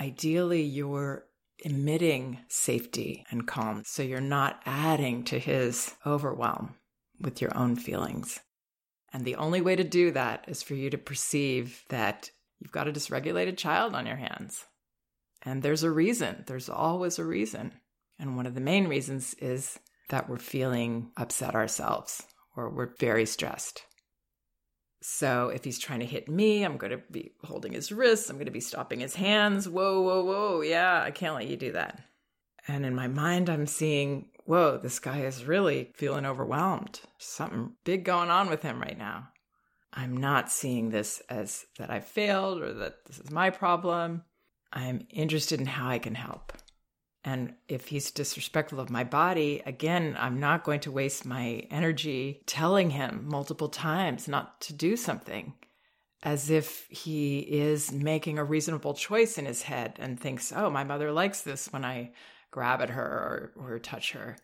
Ideally, 0.00 0.62
you're 0.62 1.26
emitting 1.58 2.38
safety 2.48 3.24
and 3.30 3.46
calm. 3.46 3.82
So 3.86 4.02
you're 4.02 4.20
not 4.20 4.60
adding 4.66 5.24
to 5.24 5.38
his 5.38 5.94
overwhelm 6.04 6.74
with 7.20 7.40
your 7.40 7.56
own 7.56 7.76
feelings. 7.76 8.40
And 9.12 9.24
the 9.24 9.36
only 9.36 9.60
way 9.60 9.76
to 9.76 9.84
do 9.84 10.10
that 10.12 10.44
is 10.48 10.62
for 10.62 10.74
you 10.74 10.90
to 10.90 10.98
perceive 10.98 11.84
that 11.88 12.30
you've 12.58 12.72
got 12.72 12.88
a 12.88 12.92
dysregulated 12.92 13.56
child 13.56 13.94
on 13.94 14.06
your 14.06 14.16
hands. 14.16 14.64
And 15.46 15.62
there's 15.62 15.84
a 15.84 15.90
reason, 15.90 16.44
there's 16.46 16.68
always 16.68 17.18
a 17.18 17.24
reason. 17.24 17.72
And 18.18 18.36
one 18.36 18.46
of 18.46 18.54
the 18.54 18.60
main 18.60 18.88
reasons 18.88 19.34
is 19.34 19.78
that 20.08 20.28
we're 20.28 20.38
feeling 20.38 21.12
upset 21.16 21.54
ourselves 21.54 22.22
or 22.56 22.68
we're 22.68 22.94
very 22.98 23.26
stressed. 23.26 23.82
So 25.02 25.50
if 25.50 25.62
he's 25.62 25.78
trying 25.78 26.00
to 26.00 26.06
hit 26.06 26.28
me, 26.28 26.64
I'm 26.64 26.78
going 26.78 26.90
to 26.90 27.02
be 27.12 27.30
holding 27.44 27.72
his 27.72 27.92
wrists, 27.92 28.28
I'm 28.28 28.36
going 28.36 28.46
to 28.46 28.52
be 28.52 28.60
stopping 28.60 29.00
his 29.00 29.14
hands. 29.14 29.68
Whoa, 29.68 30.02
whoa, 30.02 30.24
whoa. 30.24 30.62
Yeah, 30.62 31.00
I 31.00 31.12
can't 31.12 31.36
let 31.36 31.46
you 31.46 31.56
do 31.56 31.72
that. 31.72 32.00
And 32.66 32.84
in 32.84 32.96
my 32.96 33.06
mind, 33.06 33.48
I'm 33.48 33.68
seeing, 33.68 34.30
whoa, 34.46 34.78
this 34.78 34.98
guy 34.98 35.20
is 35.20 35.44
really 35.44 35.92
feeling 35.94 36.26
overwhelmed. 36.26 37.00
Something 37.18 37.74
big 37.84 38.04
going 38.04 38.30
on 38.30 38.50
with 38.50 38.62
him 38.62 38.80
right 38.80 38.98
now. 38.98 39.28
I'm 39.92 40.16
not 40.16 40.50
seeing 40.50 40.90
this 40.90 41.22
as 41.30 41.66
that 41.78 41.90
I 41.90 42.00
failed 42.00 42.60
or 42.60 42.74
that 42.74 43.04
this 43.06 43.20
is 43.20 43.30
my 43.30 43.50
problem. 43.50 44.24
I'm 44.72 45.06
interested 45.10 45.60
in 45.60 45.66
how 45.66 45.88
I 45.88 45.98
can 45.98 46.14
help. 46.14 46.52
And 47.24 47.54
if 47.66 47.88
he's 47.88 48.12
disrespectful 48.12 48.78
of 48.78 48.88
my 48.88 49.02
body, 49.02 49.60
again, 49.66 50.16
I'm 50.18 50.38
not 50.38 50.62
going 50.62 50.80
to 50.80 50.92
waste 50.92 51.26
my 51.26 51.66
energy 51.70 52.42
telling 52.46 52.90
him 52.90 53.24
multiple 53.26 53.68
times 53.68 54.28
not 54.28 54.60
to 54.62 54.72
do 54.72 54.96
something 54.96 55.54
as 56.22 56.50
if 56.50 56.86
he 56.88 57.38
is 57.38 57.92
making 57.92 58.38
a 58.38 58.44
reasonable 58.44 58.94
choice 58.94 59.38
in 59.38 59.44
his 59.44 59.62
head 59.62 59.96
and 59.98 60.18
thinks, 60.18 60.52
oh, 60.54 60.70
my 60.70 60.84
mother 60.84 61.12
likes 61.12 61.42
this 61.42 61.72
when 61.72 61.84
I 61.84 62.12
grab 62.50 62.80
at 62.80 62.90
her 62.90 63.52
or, 63.56 63.72
or 63.74 63.78
touch 63.78 64.12
her. 64.12 64.36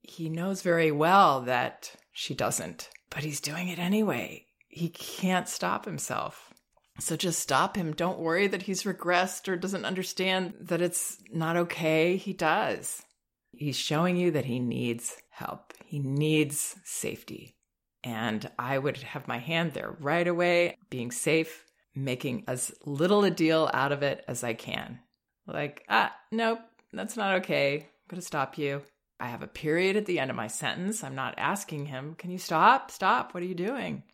He 0.00 0.28
knows 0.28 0.62
very 0.62 0.90
well 0.90 1.42
that 1.42 1.94
she 2.12 2.34
doesn't, 2.34 2.88
but 3.10 3.22
he's 3.22 3.40
doing 3.40 3.68
it 3.68 3.78
anyway. 3.78 4.46
He 4.68 4.88
can't 4.88 5.48
stop 5.48 5.84
himself. 5.84 6.49
So 7.00 7.16
just 7.16 7.40
stop 7.40 7.76
him. 7.76 7.92
Don't 7.92 8.18
worry 8.18 8.46
that 8.46 8.62
he's 8.62 8.84
regressed 8.84 9.48
or 9.48 9.56
doesn't 9.56 9.84
understand 9.84 10.54
that 10.60 10.82
it's 10.82 11.18
not 11.32 11.56
okay. 11.56 12.16
He 12.16 12.32
does. 12.32 13.02
He's 13.52 13.76
showing 13.76 14.16
you 14.16 14.30
that 14.32 14.44
he 14.44 14.60
needs 14.60 15.16
help, 15.30 15.72
he 15.84 15.98
needs 15.98 16.76
safety. 16.84 17.56
And 18.02 18.50
I 18.58 18.78
would 18.78 18.98
have 18.98 19.28
my 19.28 19.38
hand 19.38 19.72
there 19.72 19.96
right 20.00 20.26
away, 20.26 20.76
being 20.88 21.10
safe, 21.10 21.64
making 21.94 22.44
as 22.46 22.72
little 22.86 23.24
a 23.24 23.30
deal 23.30 23.70
out 23.74 23.92
of 23.92 24.02
it 24.02 24.24
as 24.28 24.44
I 24.44 24.54
can. 24.54 25.00
Like, 25.46 25.84
ah, 25.88 26.14
nope, 26.32 26.60
that's 26.92 27.16
not 27.16 27.36
okay. 27.36 27.74
I'm 27.76 27.86
going 28.08 28.20
to 28.20 28.26
stop 28.26 28.56
you. 28.56 28.82
I 29.18 29.26
have 29.26 29.42
a 29.42 29.48
period 29.48 29.96
at 29.96 30.06
the 30.06 30.18
end 30.18 30.30
of 30.30 30.36
my 30.36 30.46
sentence. 30.46 31.04
I'm 31.04 31.14
not 31.14 31.34
asking 31.36 31.86
him, 31.86 32.14
can 32.14 32.30
you 32.30 32.38
stop? 32.38 32.90
Stop. 32.90 33.34
What 33.34 33.42
are 33.42 33.46
you 33.46 33.54
doing? 33.54 34.04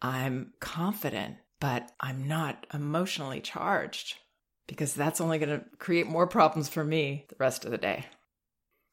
I'm 0.00 0.52
confident, 0.60 1.36
but 1.64 1.90
I'm 1.98 2.28
not 2.28 2.66
emotionally 2.74 3.40
charged 3.40 4.18
because 4.66 4.92
that's 4.92 5.18
only 5.18 5.38
going 5.38 5.60
to 5.60 5.64
create 5.78 6.06
more 6.06 6.26
problems 6.26 6.68
for 6.68 6.84
me 6.84 7.24
the 7.30 7.36
rest 7.38 7.64
of 7.64 7.70
the 7.70 7.78
day. 7.78 8.04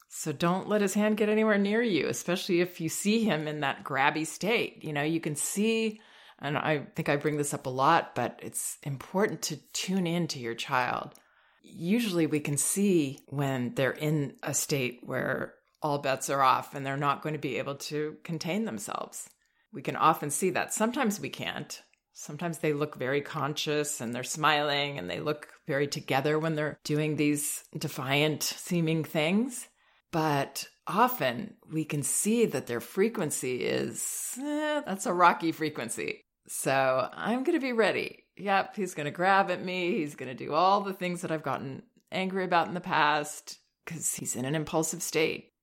So 0.08 0.32
don't 0.32 0.70
let 0.70 0.80
his 0.80 0.94
hand 0.94 1.18
get 1.18 1.28
anywhere 1.28 1.58
near 1.58 1.82
you, 1.82 2.08
especially 2.08 2.62
if 2.62 2.80
you 2.80 2.88
see 2.88 3.26
him 3.26 3.46
in 3.46 3.60
that 3.60 3.84
grabby 3.84 4.26
state. 4.26 4.86
You 4.86 4.94
know, 4.94 5.04
you 5.04 5.20
can 5.20 5.36
see, 5.36 6.00
and 6.40 6.58
I 6.58 6.88
think 6.96 7.10
I 7.10 7.18
bring 7.18 7.36
this 7.36 7.54
up 7.54 7.66
a 7.66 7.70
lot, 7.70 8.16
but 8.16 8.40
it's 8.42 8.78
important 8.84 9.42
to 9.42 9.58
tune 9.74 10.08
in 10.08 10.30
to 10.30 10.40
your 10.40 10.56
child. 10.56 11.14
Usually 11.62 12.26
we 12.26 12.40
can 12.40 12.56
see 12.56 13.20
when 13.28 13.76
they're 13.76 13.92
in 13.92 14.36
a 14.44 14.54
state 14.54 15.02
where 15.04 15.56
all 15.82 15.98
bets 15.98 16.30
are 16.30 16.42
off 16.42 16.74
and 16.74 16.86
they're 16.86 16.96
not 16.96 17.22
going 17.22 17.34
to 17.34 17.38
be 17.38 17.58
able 17.58 17.76
to 17.76 18.16
contain 18.24 18.64
themselves. 18.64 19.30
We 19.74 19.82
can 19.82 19.98
often 19.98 20.30
see 20.30 20.52
that. 20.52 20.74
Sometimes 20.74 21.20
we 21.20 21.28
can't. 21.28 21.82
Sometimes 22.14 22.60
they 22.60 22.74
look 22.74 22.96
very 22.98 23.22
conscious 23.22 24.02
and 24.02 24.14
they're 24.14 24.24
smiling 24.24 24.98
and 24.98 25.10
they 25.10 25.20
look 25.20 25.48
very 25.68 25.88
together 25.88 26.38
when 26.38 26.56
they're 26.56 26.80
doing 26.84 27.16
these 27.16 27.64
defiant 27.78 28.44
seeming 28.44 29.04
things. 29.04 29.68
But 30.12 30.68
often 30.88 31.56
we 31.72 31.86
can 31.86 32.04
see 32.04 32.46
that 32.46 32.68
their 32.68 32.82
frequency 32.82 33.64
is 33.64 34.38
eh, 34.40 34.82
that's 34.86 35.06
a 35.06 35.14
rocky 35.14 35.52
frequency. 35.52 36.26
So 36.48 37.10
I'm 37.14 37.44
going 37.44 37.58
to 37.58 37.66
be 37.66 37.74
ready. 37.74 38.26
Yep, 38.38 38.76
he's 38.76 38.94
going 38.94 39.06
to 39.06 39.12
grab 39.12 39.50
at 39.52 39.64
me. 39.64 39.98
He's 39.98 40.16
going 40.16 40.36
to 40.36 40.46
do 40.46 40.54
all 40.54 40.82
the 40.82 40.94
things 40.94 41.22
that 41.22 41.32
I've 41.32 41.44
gotten 41.44 41.84
angry 42.12 42.44
about 42.44 42.68
in 42.68 42.74
the 42.74 42.82
past 42.82 43.60
because 43.86 44.16
he's 44.16 44.36
in 44.36 44.46
an 44.46 44.56
impulsive 44.56 45.02
state. 45.02 45.54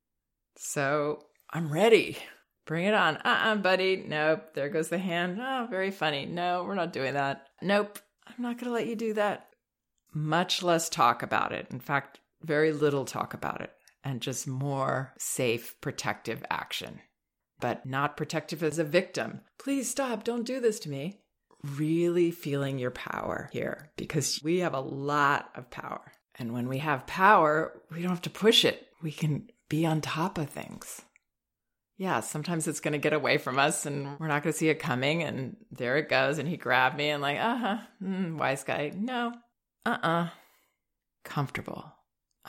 So 0.56 1.26
I'm 1.50 1.72
ready. 1.72 2.18
Bring 2.68 2.84
it 2.84 2.92
on. 2.92 3.16
Uh 3.16 3.20
uh-uh, 3.24 3.52
uh 3.52 3.56
buddy. 3.56 4.04
Nope. 4.06 4.52
There 4.54 4.68
goes 4.68 4.90
the 4.90 4.98
hand. 4.98 5.38
Oh, 5.40 5.66
very 5.70 5.90
funny. 5.90 6.26
No, 6.26 6.64
we're 6.64 6.74
not 6.74 6.92
doing 6.92 7.14
that. 7.14 7.46
Nope. 7.62 7.98
I'm 8.26 8.34
not 8.38 8.58
going 8.58 8.66
to 8.66 8.74
let 8.74 8.86
you 8.86 8.94
do 8.94 9.14
that. 9.14 9.48
Much 10.12 10.62
less 10.62 10.90
talk 10.90 11.22
about 11.22 11.52
it. 11.52 11.66
In 11.70 11.80
fact, 11.80 12.20
very 12.42 12.72
little 12.72 13.06
talk 13.06 13.32
about 13.32 13.62
it 13.62 13.72
and 14.04 14.20
just 14.20 14.46
more 14.46 15.14
safe, 15.18 15.80
protective 15.80 16.44
action. 16.50 17.00
But 17.58 17.86
not 17.86 18.18
protective 18.18 18.62
as 18.62 18.78
a 18.78 18.84
victim. 18.84 19.40
Please 19.58 19.90
stop, 19.90 20.22
don't 20.22 20.46
do 20.46 20.60
this 20.60 20.78
to 20.80 20.90
me. 20.90 21.22
Really 21.64 22.30
feeling 22.30 22.78
your 22.78 22.90
power 22.90 23.48
here 23.50 23.90
because 23.96 24.40
we 24.44 24.58
have 24.58 24.74
a 24.74 24.80
lot 24.80 25.48
of 25.54 25.70
power. 25.70 26.12
And 26.38 26.52
when 26.52 26.68
we 26.68 26.78
have 26.78 27.06
power, 27.06 27.80
we 27.90 28.02
don't 28.02 28.10
have 28.10 28.22
to 28.22 28.30
push 28.30 28.66
it. 28.66 28.86
We 29.02 29.10
can 29.10 29.48
be 29.70 29.86
on 29.86 30.02
top 30.02 30.36
of 30.36 30.50
things. 30.50 31.02
Yeah, 31.98 32.20
sometimes 32.20 32.66
it's 32.66 32.80
going 32.80 32.92
to 32.92 32.98
get 32.98 33.12
away 33.12 33.36
from 33.36 33.58
us 33.58 33.84
and 33.84 34.18
we're 34.18 34.28
not 34.28 34.42
going 34.42 34.52
to 34.52 34.58
see 34.58 34.70
it 34.70 34.78
coming. 34.78 35.22
And 35.22 35.56
there 35.70 35.98
it 35.98 36.08
goes. 36.08 36.38
And 36.38 36.48
he 36.48 36.56
grabbed 36.56 36.96
me 36.96 37.10
and, 37.10 37.20
like, 37.20 37.38
uh 37.38 37.56
huh, 37.56 37.78
mm, 38.02 38.38
wise 38.38 38.64
guy. 38.64 38.92
No, 38.94 39.32
uh 39.84 39.90
uh-uh. 39.90 40.08
uh. 40.08 40.28
Comfortable 41.24 41.92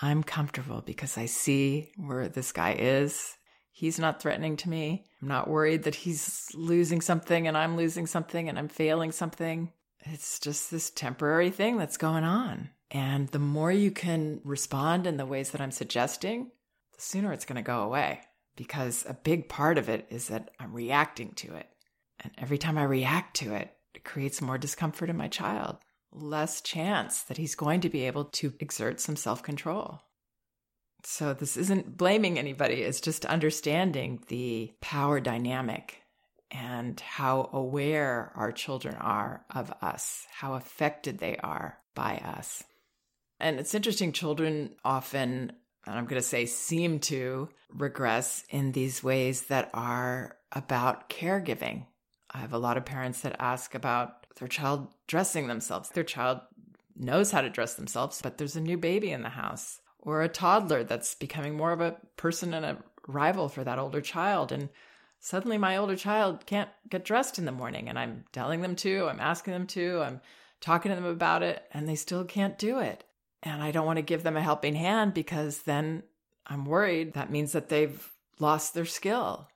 I'm 0.02 0.24
comfortable 0.24 0.82
because 0.82 1.18
I 1.18 1.26
see 1.26 1.92
where 1.98 2.30
this 2.30 2.52
guy 2.52 2.76
is. 2.80 3.36
He's 3.72 4.00
not 4.00 4.22
threatening 4.22 4.58
to 4.58 4.70
me. 4.70 5.06
I'm 5.22 5.28
not 5.28 5.50
worried 5.50 5.84
that 5.84 5.96
he's 5.96 6.48
losing 6.54 7.02
something 7.02 7.48
and 7.48 7.58
I'm 7.58 7.78
losing 7.78 8.08
something 8.08 8.50
and 8.50 8.58
I'm 8.58 8.68
failing 8.70 9.12
something. 9.12 9.72
It's 10.02 10.40
just 10.40 10.72
this 10.72 10.90
temporary 10.90 11.50
thing 11.50 11.78
that's 11.78 11.98
going 11.98 12.24
on. 12.24 12.70
And 12.92 13.28
the 13.30 13.40
more 13.40 13.72
you 13.72 13.92
can 13.92 14.42
respond 14.44 15.06
in 15.06 15.18
the 15.18 15.26
ways 15.26 15.52
that 15.52 15.62
I'm 15.62 15.72
suggesting, 15.72 16.52
the 16.96 17.02
sooner 17.02 17.34
it's 17.34 17.46
going 17.46 17.58
to 17.58 17.62
go 17.62 17.82
away. 17.82 18.22
Because 18.56 19.06
a 19.08 19.14
big 19.14 19.48
part 19.48 19.78
of 19.78 19.90
it 19.90 20.08
is 20.10 20.28
that 20.28 20.52
I'm 20.60 20.74
reacting 20.74 21.34
to 21.36 21.56
it. 21.56 21.68
And 22.22 22.34
every 22.38 22.58
time 22.58 22.78
I 22.78 22.84
react 22.84 23.38
to 23.38 23.54
it, 23.54 23.72
it 23.94 24.04
creates 24.04 24.42
more 24.42 24.58
discomfort 24.58 25.10
in 25.10 25.18
my 25.18 25.28
child 25.28 25.78
less 26.12 26.62
chance 26.62 27.22
that 27.24 27.38
he's 27.38 27.56
going 27.56 27.82
to 27.82 27.90
be 27.90 28.06
able 28.08 28.26
to 28.26 28.54
exert 28.60 29.00
some 29.00 29.16
self 29.16 29.44
control. 29.44 30.02
So, 31.04 31.34
this 31.34 31.56
isn't 31.56 31.98
blaming 31.98 32.38
anybody, 32.38 32.76
it's 32.82 33.02
just 33.02 33.26
understanding 33.26 34.24
the 34.28 34.74
power 34.82 35.20
dynamic 35.20 36.02
and 36.52 37.00
how 37.00 37.50
aware 37.54 38.32
our 38.36 38.52
children 38.52 38.96
are 38.96 39.46
of 39.54 39.72
us, 39.82 40.26
how 40.32 40.56
affected 40.56 41.20
they 41.20 41.38
are 41.38 41.78
by 41.96 42.18
us. 42.18 42.64
And 43.40 43.60
it's 43.60 43.76
interesting, 43.76 44.12
children 44.12 44.76
often, 44.84 45.54
and 45.86 45.98
I'm 45.98 46.06
going 46.06 46.22
to 46.22 46.28
say, 46.28 46.46
seem 46.46 47.00
to 47.02 47.50
regress 47.74 48.44
in 48.50 48.72
these 48.72 49.04
ways 49.04 49.44
that 49.44 49.70
are 49.74 50.38
about 50.52 51.10
caregiving. 51.10 51.86
I 52.32 52.40
have 52.40 52.54
a 52.54 52.60
lot 52.60 52.78
of 52.78 52.86
parents 52.86 53.22
that 53.22 53.36
ask 53.40 53.76
about 53.76 54.28
their 54.36 54.48
child 54.48 54.88
dressing 55.08 55.48
themselves. 55.48 55.90
Their 55.90 56.04
child 56.04 56.42
knows 56.96 57.32
how 57.32 57.42
to 57.42 57.50
dress 57.50 57.76
themselves, 57.76 58.22
but 58.22 58.38
there's 58.38 58.56
a 58.56 58.62
new 58.62 58.78
baby 58.78 59.12
in 59.12 59.24
the 59.24 59.30
house 59.30 59.82
or 60.00 60.22
a 60.22 60.30
toddler 60.30 60.84
that's 60.84 61.16
becoming 61.16 61.56
more 61.56 61.72
of 61.72 61.82
a 61.82 61.98
person 62.18 62.54
and 62.54 62.66
a 62.66 62.78
rival 63.08 63.50
for 63.50 63.64
that 63.64 63.80
older 63.80 64.02
child. 64.02 64.52
And 64.52 64.70
suddenly 65.20 65.58
my 65.58 65.78
older 65.78 65.96
child 65.96 66.46
can't 66.46 66.70
get 66.90 67.06
dressed 67.06 67.40
in 67.40 67.46
the 67.46 67.52
morning 67.52 67.90
and 67.90 67.98
I'm 67.98 68.26
telling 68.32 68.62
them 68.62 68.76
to, 68.78 69.08
I'm 69.08 69.20
asking 69.20 69.54
them 69.54 69.68
to, 69.68 70.02
I'm 70.02 70.22
talking 70.62 70.90
to 70.90 70.96
them 70.96 71.06
about 71.06 71.44
it, 71.44 71.64
and 71.72 71.88
they 71.88 71.96
still 71.96 72.26
can't 72.26 72.58
do 72.58 72.80
it. 72.80 73.04
And 73.44 73.64
I 73.64 73.72
don't 73.72 73.86
want 73.86 73.98
to 73.98 74.04
give 74.04 74.24
them 74.24 74.38
a 74.38 74.42
helping 74.42 74.76
hand 74.76 75.14
because 75.14 75.64
then 75.64 76.04
I'm 76.46 76.66
worried 76.66 77.14
that 77.14 77.32
means 77.32 77.54
that 77.54 77.70
they've 77.70 78.12
lost 78.40 78.74
their 78.74 78.86
skill. 78.86 79.48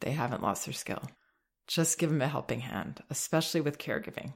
They 0.00 0.12
haven't 0.12 0.42
lost 0.42 0.66
their 0.66 0.74
skill 0.74 1.02
just 1.70 1.98
give 1.98 2.10
them 2.10 2.20
a 2.20 2.26
helping 2.26 2.58
hand, 2.58 3.00
especially 3.10 3.60
with 3.60 3.78
caregiving. 3.78 4.32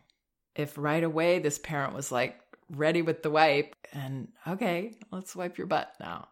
If 0.55 0.79
right 0.79 1.03
away 1.03 1.40
this 1.40 1.59
parent 1.59 1.92
was 1.92 2.12
like 2.12 2.38
ready 2.70 3.03
with 3.03 3.24
the 3.24 3.31
wipe 3.31 3.74
and, 3.92 4.29
okay, 4.46 4.94
let's 5.11 5.35
wipe 5.35 5.59
your 5.59 5.66
butt 5.66 5.92
now, 5.98 6.29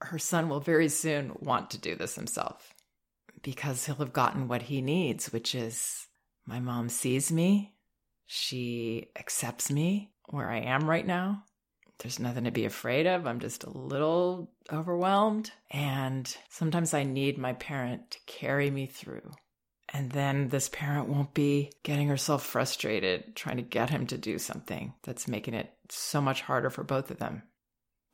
her 0.00 0.20
son 0.20 0.48
will 0.48 0.60
very 0.60 0.88
soon 0.88 1.32
want 1.40 1.70
to 1.70 1.78
do 1.78 1.96
this 1.96 2.14
himself 2.14 2.74
because 3.42 3.84
he'll 3.84 3.96
have 3.96 4.12
gotten 4.12 4.46
what 4.46 4.62
he 4.62 4.80
needs, 4.80 5.32
which 5.32 5.52
is 5.52 6.06
my 6.46 6.60
mom 6.60 6.90
sees 6.90 7.32
me, 7.32 7.74
she 8.26 9.08
accepts 9.18 9.68
me 9.68 10.12
where 10.26 10.48
I 10.48 10.58
am 10.58 10.88
right 10.88 11.06
now. 11.06 11.42
There's 11.98 12.18
nothing 12.18 12.44
to 12.44 12.50
be 12.50 12.64
afraid 12.64 13.06
of. 13.06 13.26
I'm 13.26 13.40
just 13.40 13.64
a 13.64 13.70
little 13.70 14.50
overwhelmed. 14.72 15.50
And 15.70 16.36
sometimes 16.48 16.92
I 16.94 17.04
need 17.04 17.38
my 17.38 17.54
parent 17.54 18.10
to 18.12 18.18
carry 18.26 18.70
me 18.70 18.86
through 18.86 19.32
and 19.92 20.10
then 20.10 20.48
this 20.48 20.68
parent 20.68 21.08
won't 21.08 21.32
be 21.34 21.72
getting 21.82 22.08
herself 22.08 22.44
frustrated 22.44 23.36
trying 23.36 23.56
to 23.56 23.62
get 23.62 23.90
him 23.90 24.06
to 24.08 24.18
do 24.18 24.38
something 24.38 24.94
that's 25.02 25.28
making 25.28 25.54
it 25.54 25.72
so 25.88 26.20
much 26.20 26.42
harder 26.42 26.70
for 26.70 26.82
both 26.82 27.10
of 27.10 27.18
them. 27.18 27.42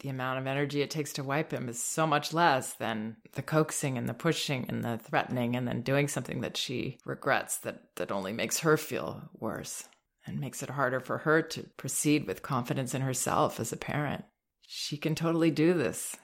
The 0.00 0.08
amount 0.08 0.40
of 0.40 0.46
energy 0.46 0.82
it 0.82 0.90
takes 0.90 1.12
to 1.14 1.24
wipe 1.24 1.52
him 1.52 1.68
is 1.68 1.82
so 1.82 2.06
much 2.06 2.32
less 2.32 2.74
than 2.74 3.16
the 3.32 3.42
coaxing 3.42 3.96
and 3.96 4.08
the 4.08 4.14
pushing 4.14 4.66
and 4.68 4.84
the 4.84 4.98
threatening 4.98 5.54
and 5.54 5.66
then 5.66 5.82
doing 5.82 6.08
something 6.08 6.40
that 6.40 6.56
she 6.56 6.98
regrets 7.04 7.58
that, 7.58 7.94
that 7.96 8.10
only 8.10 8.32
makes 8.32 8.58
her 8.60 8.76
feel 8.76 9.30
worse 9.38 9.84
and 10.26 10.40
makes 10.40 10.62
it 10.62 10.70
harder 10.70 11.00
for 11.00 11.18
her 11.18 11.42
to 11.42 11.64
proceed 11.76 12.26
with 12.26 12.42
confidence 12.42 12.94
in 12.94 13.02
herself 13.02 13.58
as 13.58 13.72
a 13.72 13.76
parent. 13.76 14.24
She 14.66 14.96
can 14.96 15.14
totally 15.14 15.50
do 15.50 15.74
this. 15.74 16.16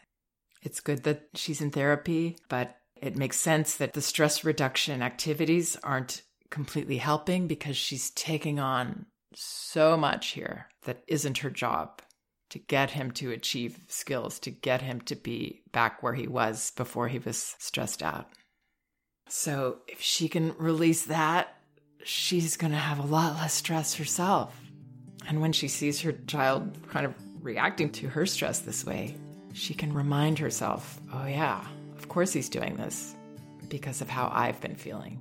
It's 0.62 0.80
good 0.80 1.04
that 1.04 1.28
she's 1.34 1.61
in 1.61 1.70
therapy, 1.70 2.37
but 2.48 2.76
it 2.96 3.16
makes 3.16 3.38
sense 3.38 3.76
that 3.76 3.92
the 3.92 4.02
stress 4.02 4.44
reduction 4.44 5.02
activities 5.02 5.76
aren't 5.82 6.22
completely 6.50 6.98
helping 6.98 7.46
because 7.46 7.76
she's 7.76 8.11
taking 8.11 8.58
on 8.58 9.06
so 9.34 9.96
much 9.96 10.28
here 10.28 10.66
that 10.84 11.02
isn't 11.06 11.38
her 11.38 11.50
job 11.50 12.02
to 12.50 12.58
get 12.58 12.90
him 12.90 13.11
to 13.11 13.30
achieve 13.30 13.78
skills, 13.88 14.38
to 14.40 14.50
get 14.50 14.80
him 14.80 15.00
to 15.02 15.14
be 15.14 15.62
back 15.70 16.02
where 16.02 16.14
he 16.14 16.26
was 16.26 16.72
before 16.76 17.08
he 17.08 17.18
was 17.18 17.54
stressed 17.58 18.02
out. 18.02 18.28
So 19.28 19.78
if 19.87 20.00
she 20.00 20.28
can 20.28 20.56
release 20.56 21.04
that, 21.04 21.58
she's 22.04 22.56
going 22.56 22.72
to 22.72 22.78
have 22.78 22.98
a 22.98 23.06
lot 23.06 23.37
less 23.37 23.54
stress 23.54 23.94
herself. 23.94 24.58
And 25.28 25.40
when 25.40 25.52
she 25.52 25.68
sees 25.68 26.00
her 26.00 26.12
child 26.26 26.76
kind 26.88 27.06
of 27.06 27.14
reacting 27.42 27.90
to 27.92 28.08
her 28.08 28.26
stress 28.26 28.61
this 28.61 28.84
way, 28.84 29.16
she 29.52 29.74
can 29.74 29.92
remind 29.92 30.38
herself, 30.38 31.00
oh, 31.12 31.26
yeah, 31.26 31.64
of 31.96 32.08
course 32.08 32.32
he's 32.32 32.48
doing 32.48 32.76
this 32.76 33.14
because 33.68 34.00
of 34.00 34.08
how 34.08 34.30
I've 34.32 34.61
been 34.61 34.76
feeling. 34.76 35.20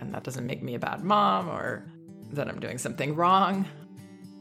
And 0.00 0.14
that 0.14 0.24
doesn't 0.24 0.46
make 0.46 0.62
me 0.62 0.74
a 0.74 0.78
bad 0.78 1.02
mom 1.02 1.48
or 1.48 1.84
that 2.32 2.48
I'm 2.48 2.60
doing 2.60 2.78
something 2.78 3.14
wrong. 3.14 3.64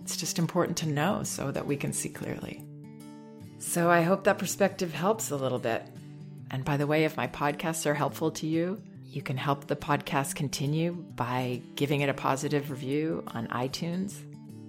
It's 0.02 0.18
just 0.18 0.40
important 0.40 0.78
to 0.78 0.88
know 0.88 1.24
so 1.24 1.52
that 1.52 1.66
we 1.66 1.78
can 1.78 1.94
see 1.94 2.10
clearly. 2.10 2.64
So 3.60 3.90
I 3.90 4.02
hope 4.02 4.24
that 4.24 4.38
perspective 4.38 4.94
helps 4.94 5.32
a 5.32 5.36
little 5.36 5.60
bit. 5.60 5.86
And 6.52 6.64
by 6.64 6.78
the 6.78 6.88
way, 6.88 7.06
if 7.06 7.18
my 7.18 7.28
podcasts 7.28 7.86
are 7.86 7.94
helpful 7.94 8.32
to 8.32 8.48
you, 8.48 8.82
you 9.18 9.24
can 9.24 9.36
help 9.36 9.66
the 9.66 9.76
podcast 9.76 10.36
continue 10.36 10.94
by 10.94 11.60
giving 11.74 12.02
it 12.02 12.10
a 12.10 12.14
positive 12.14 12.70
review 12.70 13.24
on 13.30 13.48
iTunes. 13.48 14.14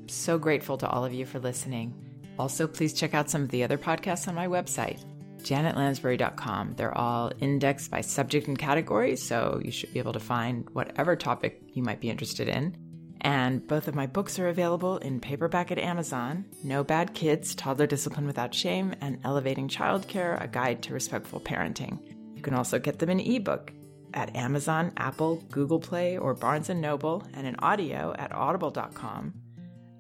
I'm 0.01 0.09
so 0.09 0.39
grateful 0.39 0.79
to 0.79 0.89
all 0.89 1.05
of 1.05 1.13
you 1.13 1.27
for 1.27 1.39
listening. 1.39 1.95
Also, 2.39 2.67
please 2.67 2.95
check 2.95 3.13
out 3.13 3.29
some 3.29 3.43
of 3.43 3.51
the 3.51 3.63
other 3.63 3.77
podcasts 3.77 4.27
on 4.27 4.35
my 4.35 4.47
website, 4.47 5.05
janetlansbury.com. 5.43 6.77
They're 6.79 6.97
all 6.97 7.31
indexed 7.41 7.91
by 7.91 8.01
subject 8.01 8.49
and 8.49 8.59
category, 8.59 9.17
so 9.17 9.61
you 9.63 9.71
should 9.71 9.93
be 9.93 9.99
able 9.99 10.15
to 10.15 10.19
find 10.19 10.67
whatever 10.71 11.15
topic 11.15 11.61
you 11.75 11.83
might 11.83 12.01
be 12.01 12.09
interested 12.09 12.49
in. 12.49 12.75
And 13.21 13.67
both 13.67 13.87
of 13.87 13.95
my 13.95 14.07
books 14.07 14.39
are 14.39 14.49
available 14.49 14.97
in 14.97 15.21
paperback 15.21 15.71
at 15.71 15.79
Amazon 15.79 16.47
No 16.65 16.83
Bad 16.83 17.13
Kids, 17.13 17.55
Toddler 17.55 17.87
Discipline 17.87 18.27
Without 18.27 18.55
Shame, 18.55 18.95
and 19.03 19.19
Elevating 19.25 19.69
Childcare, 19.69 20.43
A 20.43 20.49
Guide 20.49 20.81
to 20.85 20.95
Respectful 20.95 21.39
Parenting. 21.39 21.99
You 22.35 22.41
can 22.41 22.55
also 22.55 22.79
get 22.79 22.99
them 22.99 23.11
in 23.11 23.21
ebook 23.21 23.73
at 24.15 24.35
Amazon, 24.37 24.93
Apple, 24.97 25.37
Google 25.51 25.81
Play, 25.81 26.19
or 26.19 26.35
Barnes 26.35 26.69
& 26.69 26.75
Noble, 26.75 27.23
and 27.35 27.47
in 27.47 27.57
audio 27.61 28.15
at 28.19 28.33
audible.com. 28.33 29.35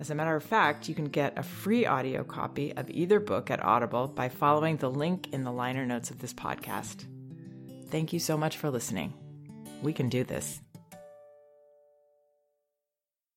As 0.01 0.11
a 0.11 0.14
matter 0.14 0.37
of 0.37 0.44
fact, 0.44 0.88
you 0.88 0.94
can 0.94 1.07
get 1.07 1.37
a 1.37 1.42
free 1.42 1.85
audio 1.85 2.23
copy 2.23 2.73
of 2.77 2.88
either 2.90 3.18
book 3.18 3.51
at 3.51 3.64
Audible 3.64 4.07
by 4.07 4.29
following 4.29 4.77
the 4.77 4.90
link 4.90 5.33
in 5.33 5.42
the 5.42 5.51
liner 5.53 5.85
notes 5.85 6.11
of 6.11 6.21
this 6.21 6.33
podcast. 6.33 7.05
Thank 7.90 8.12
you 8.12 8.21
so 8.21 8.37
much 8.37 8.59
for 8.59 8.71
listening. 8.71 9.12
We 9.83 9.92
can 9.92 10.09
do 10.09 10.23
this. 10.23 10.61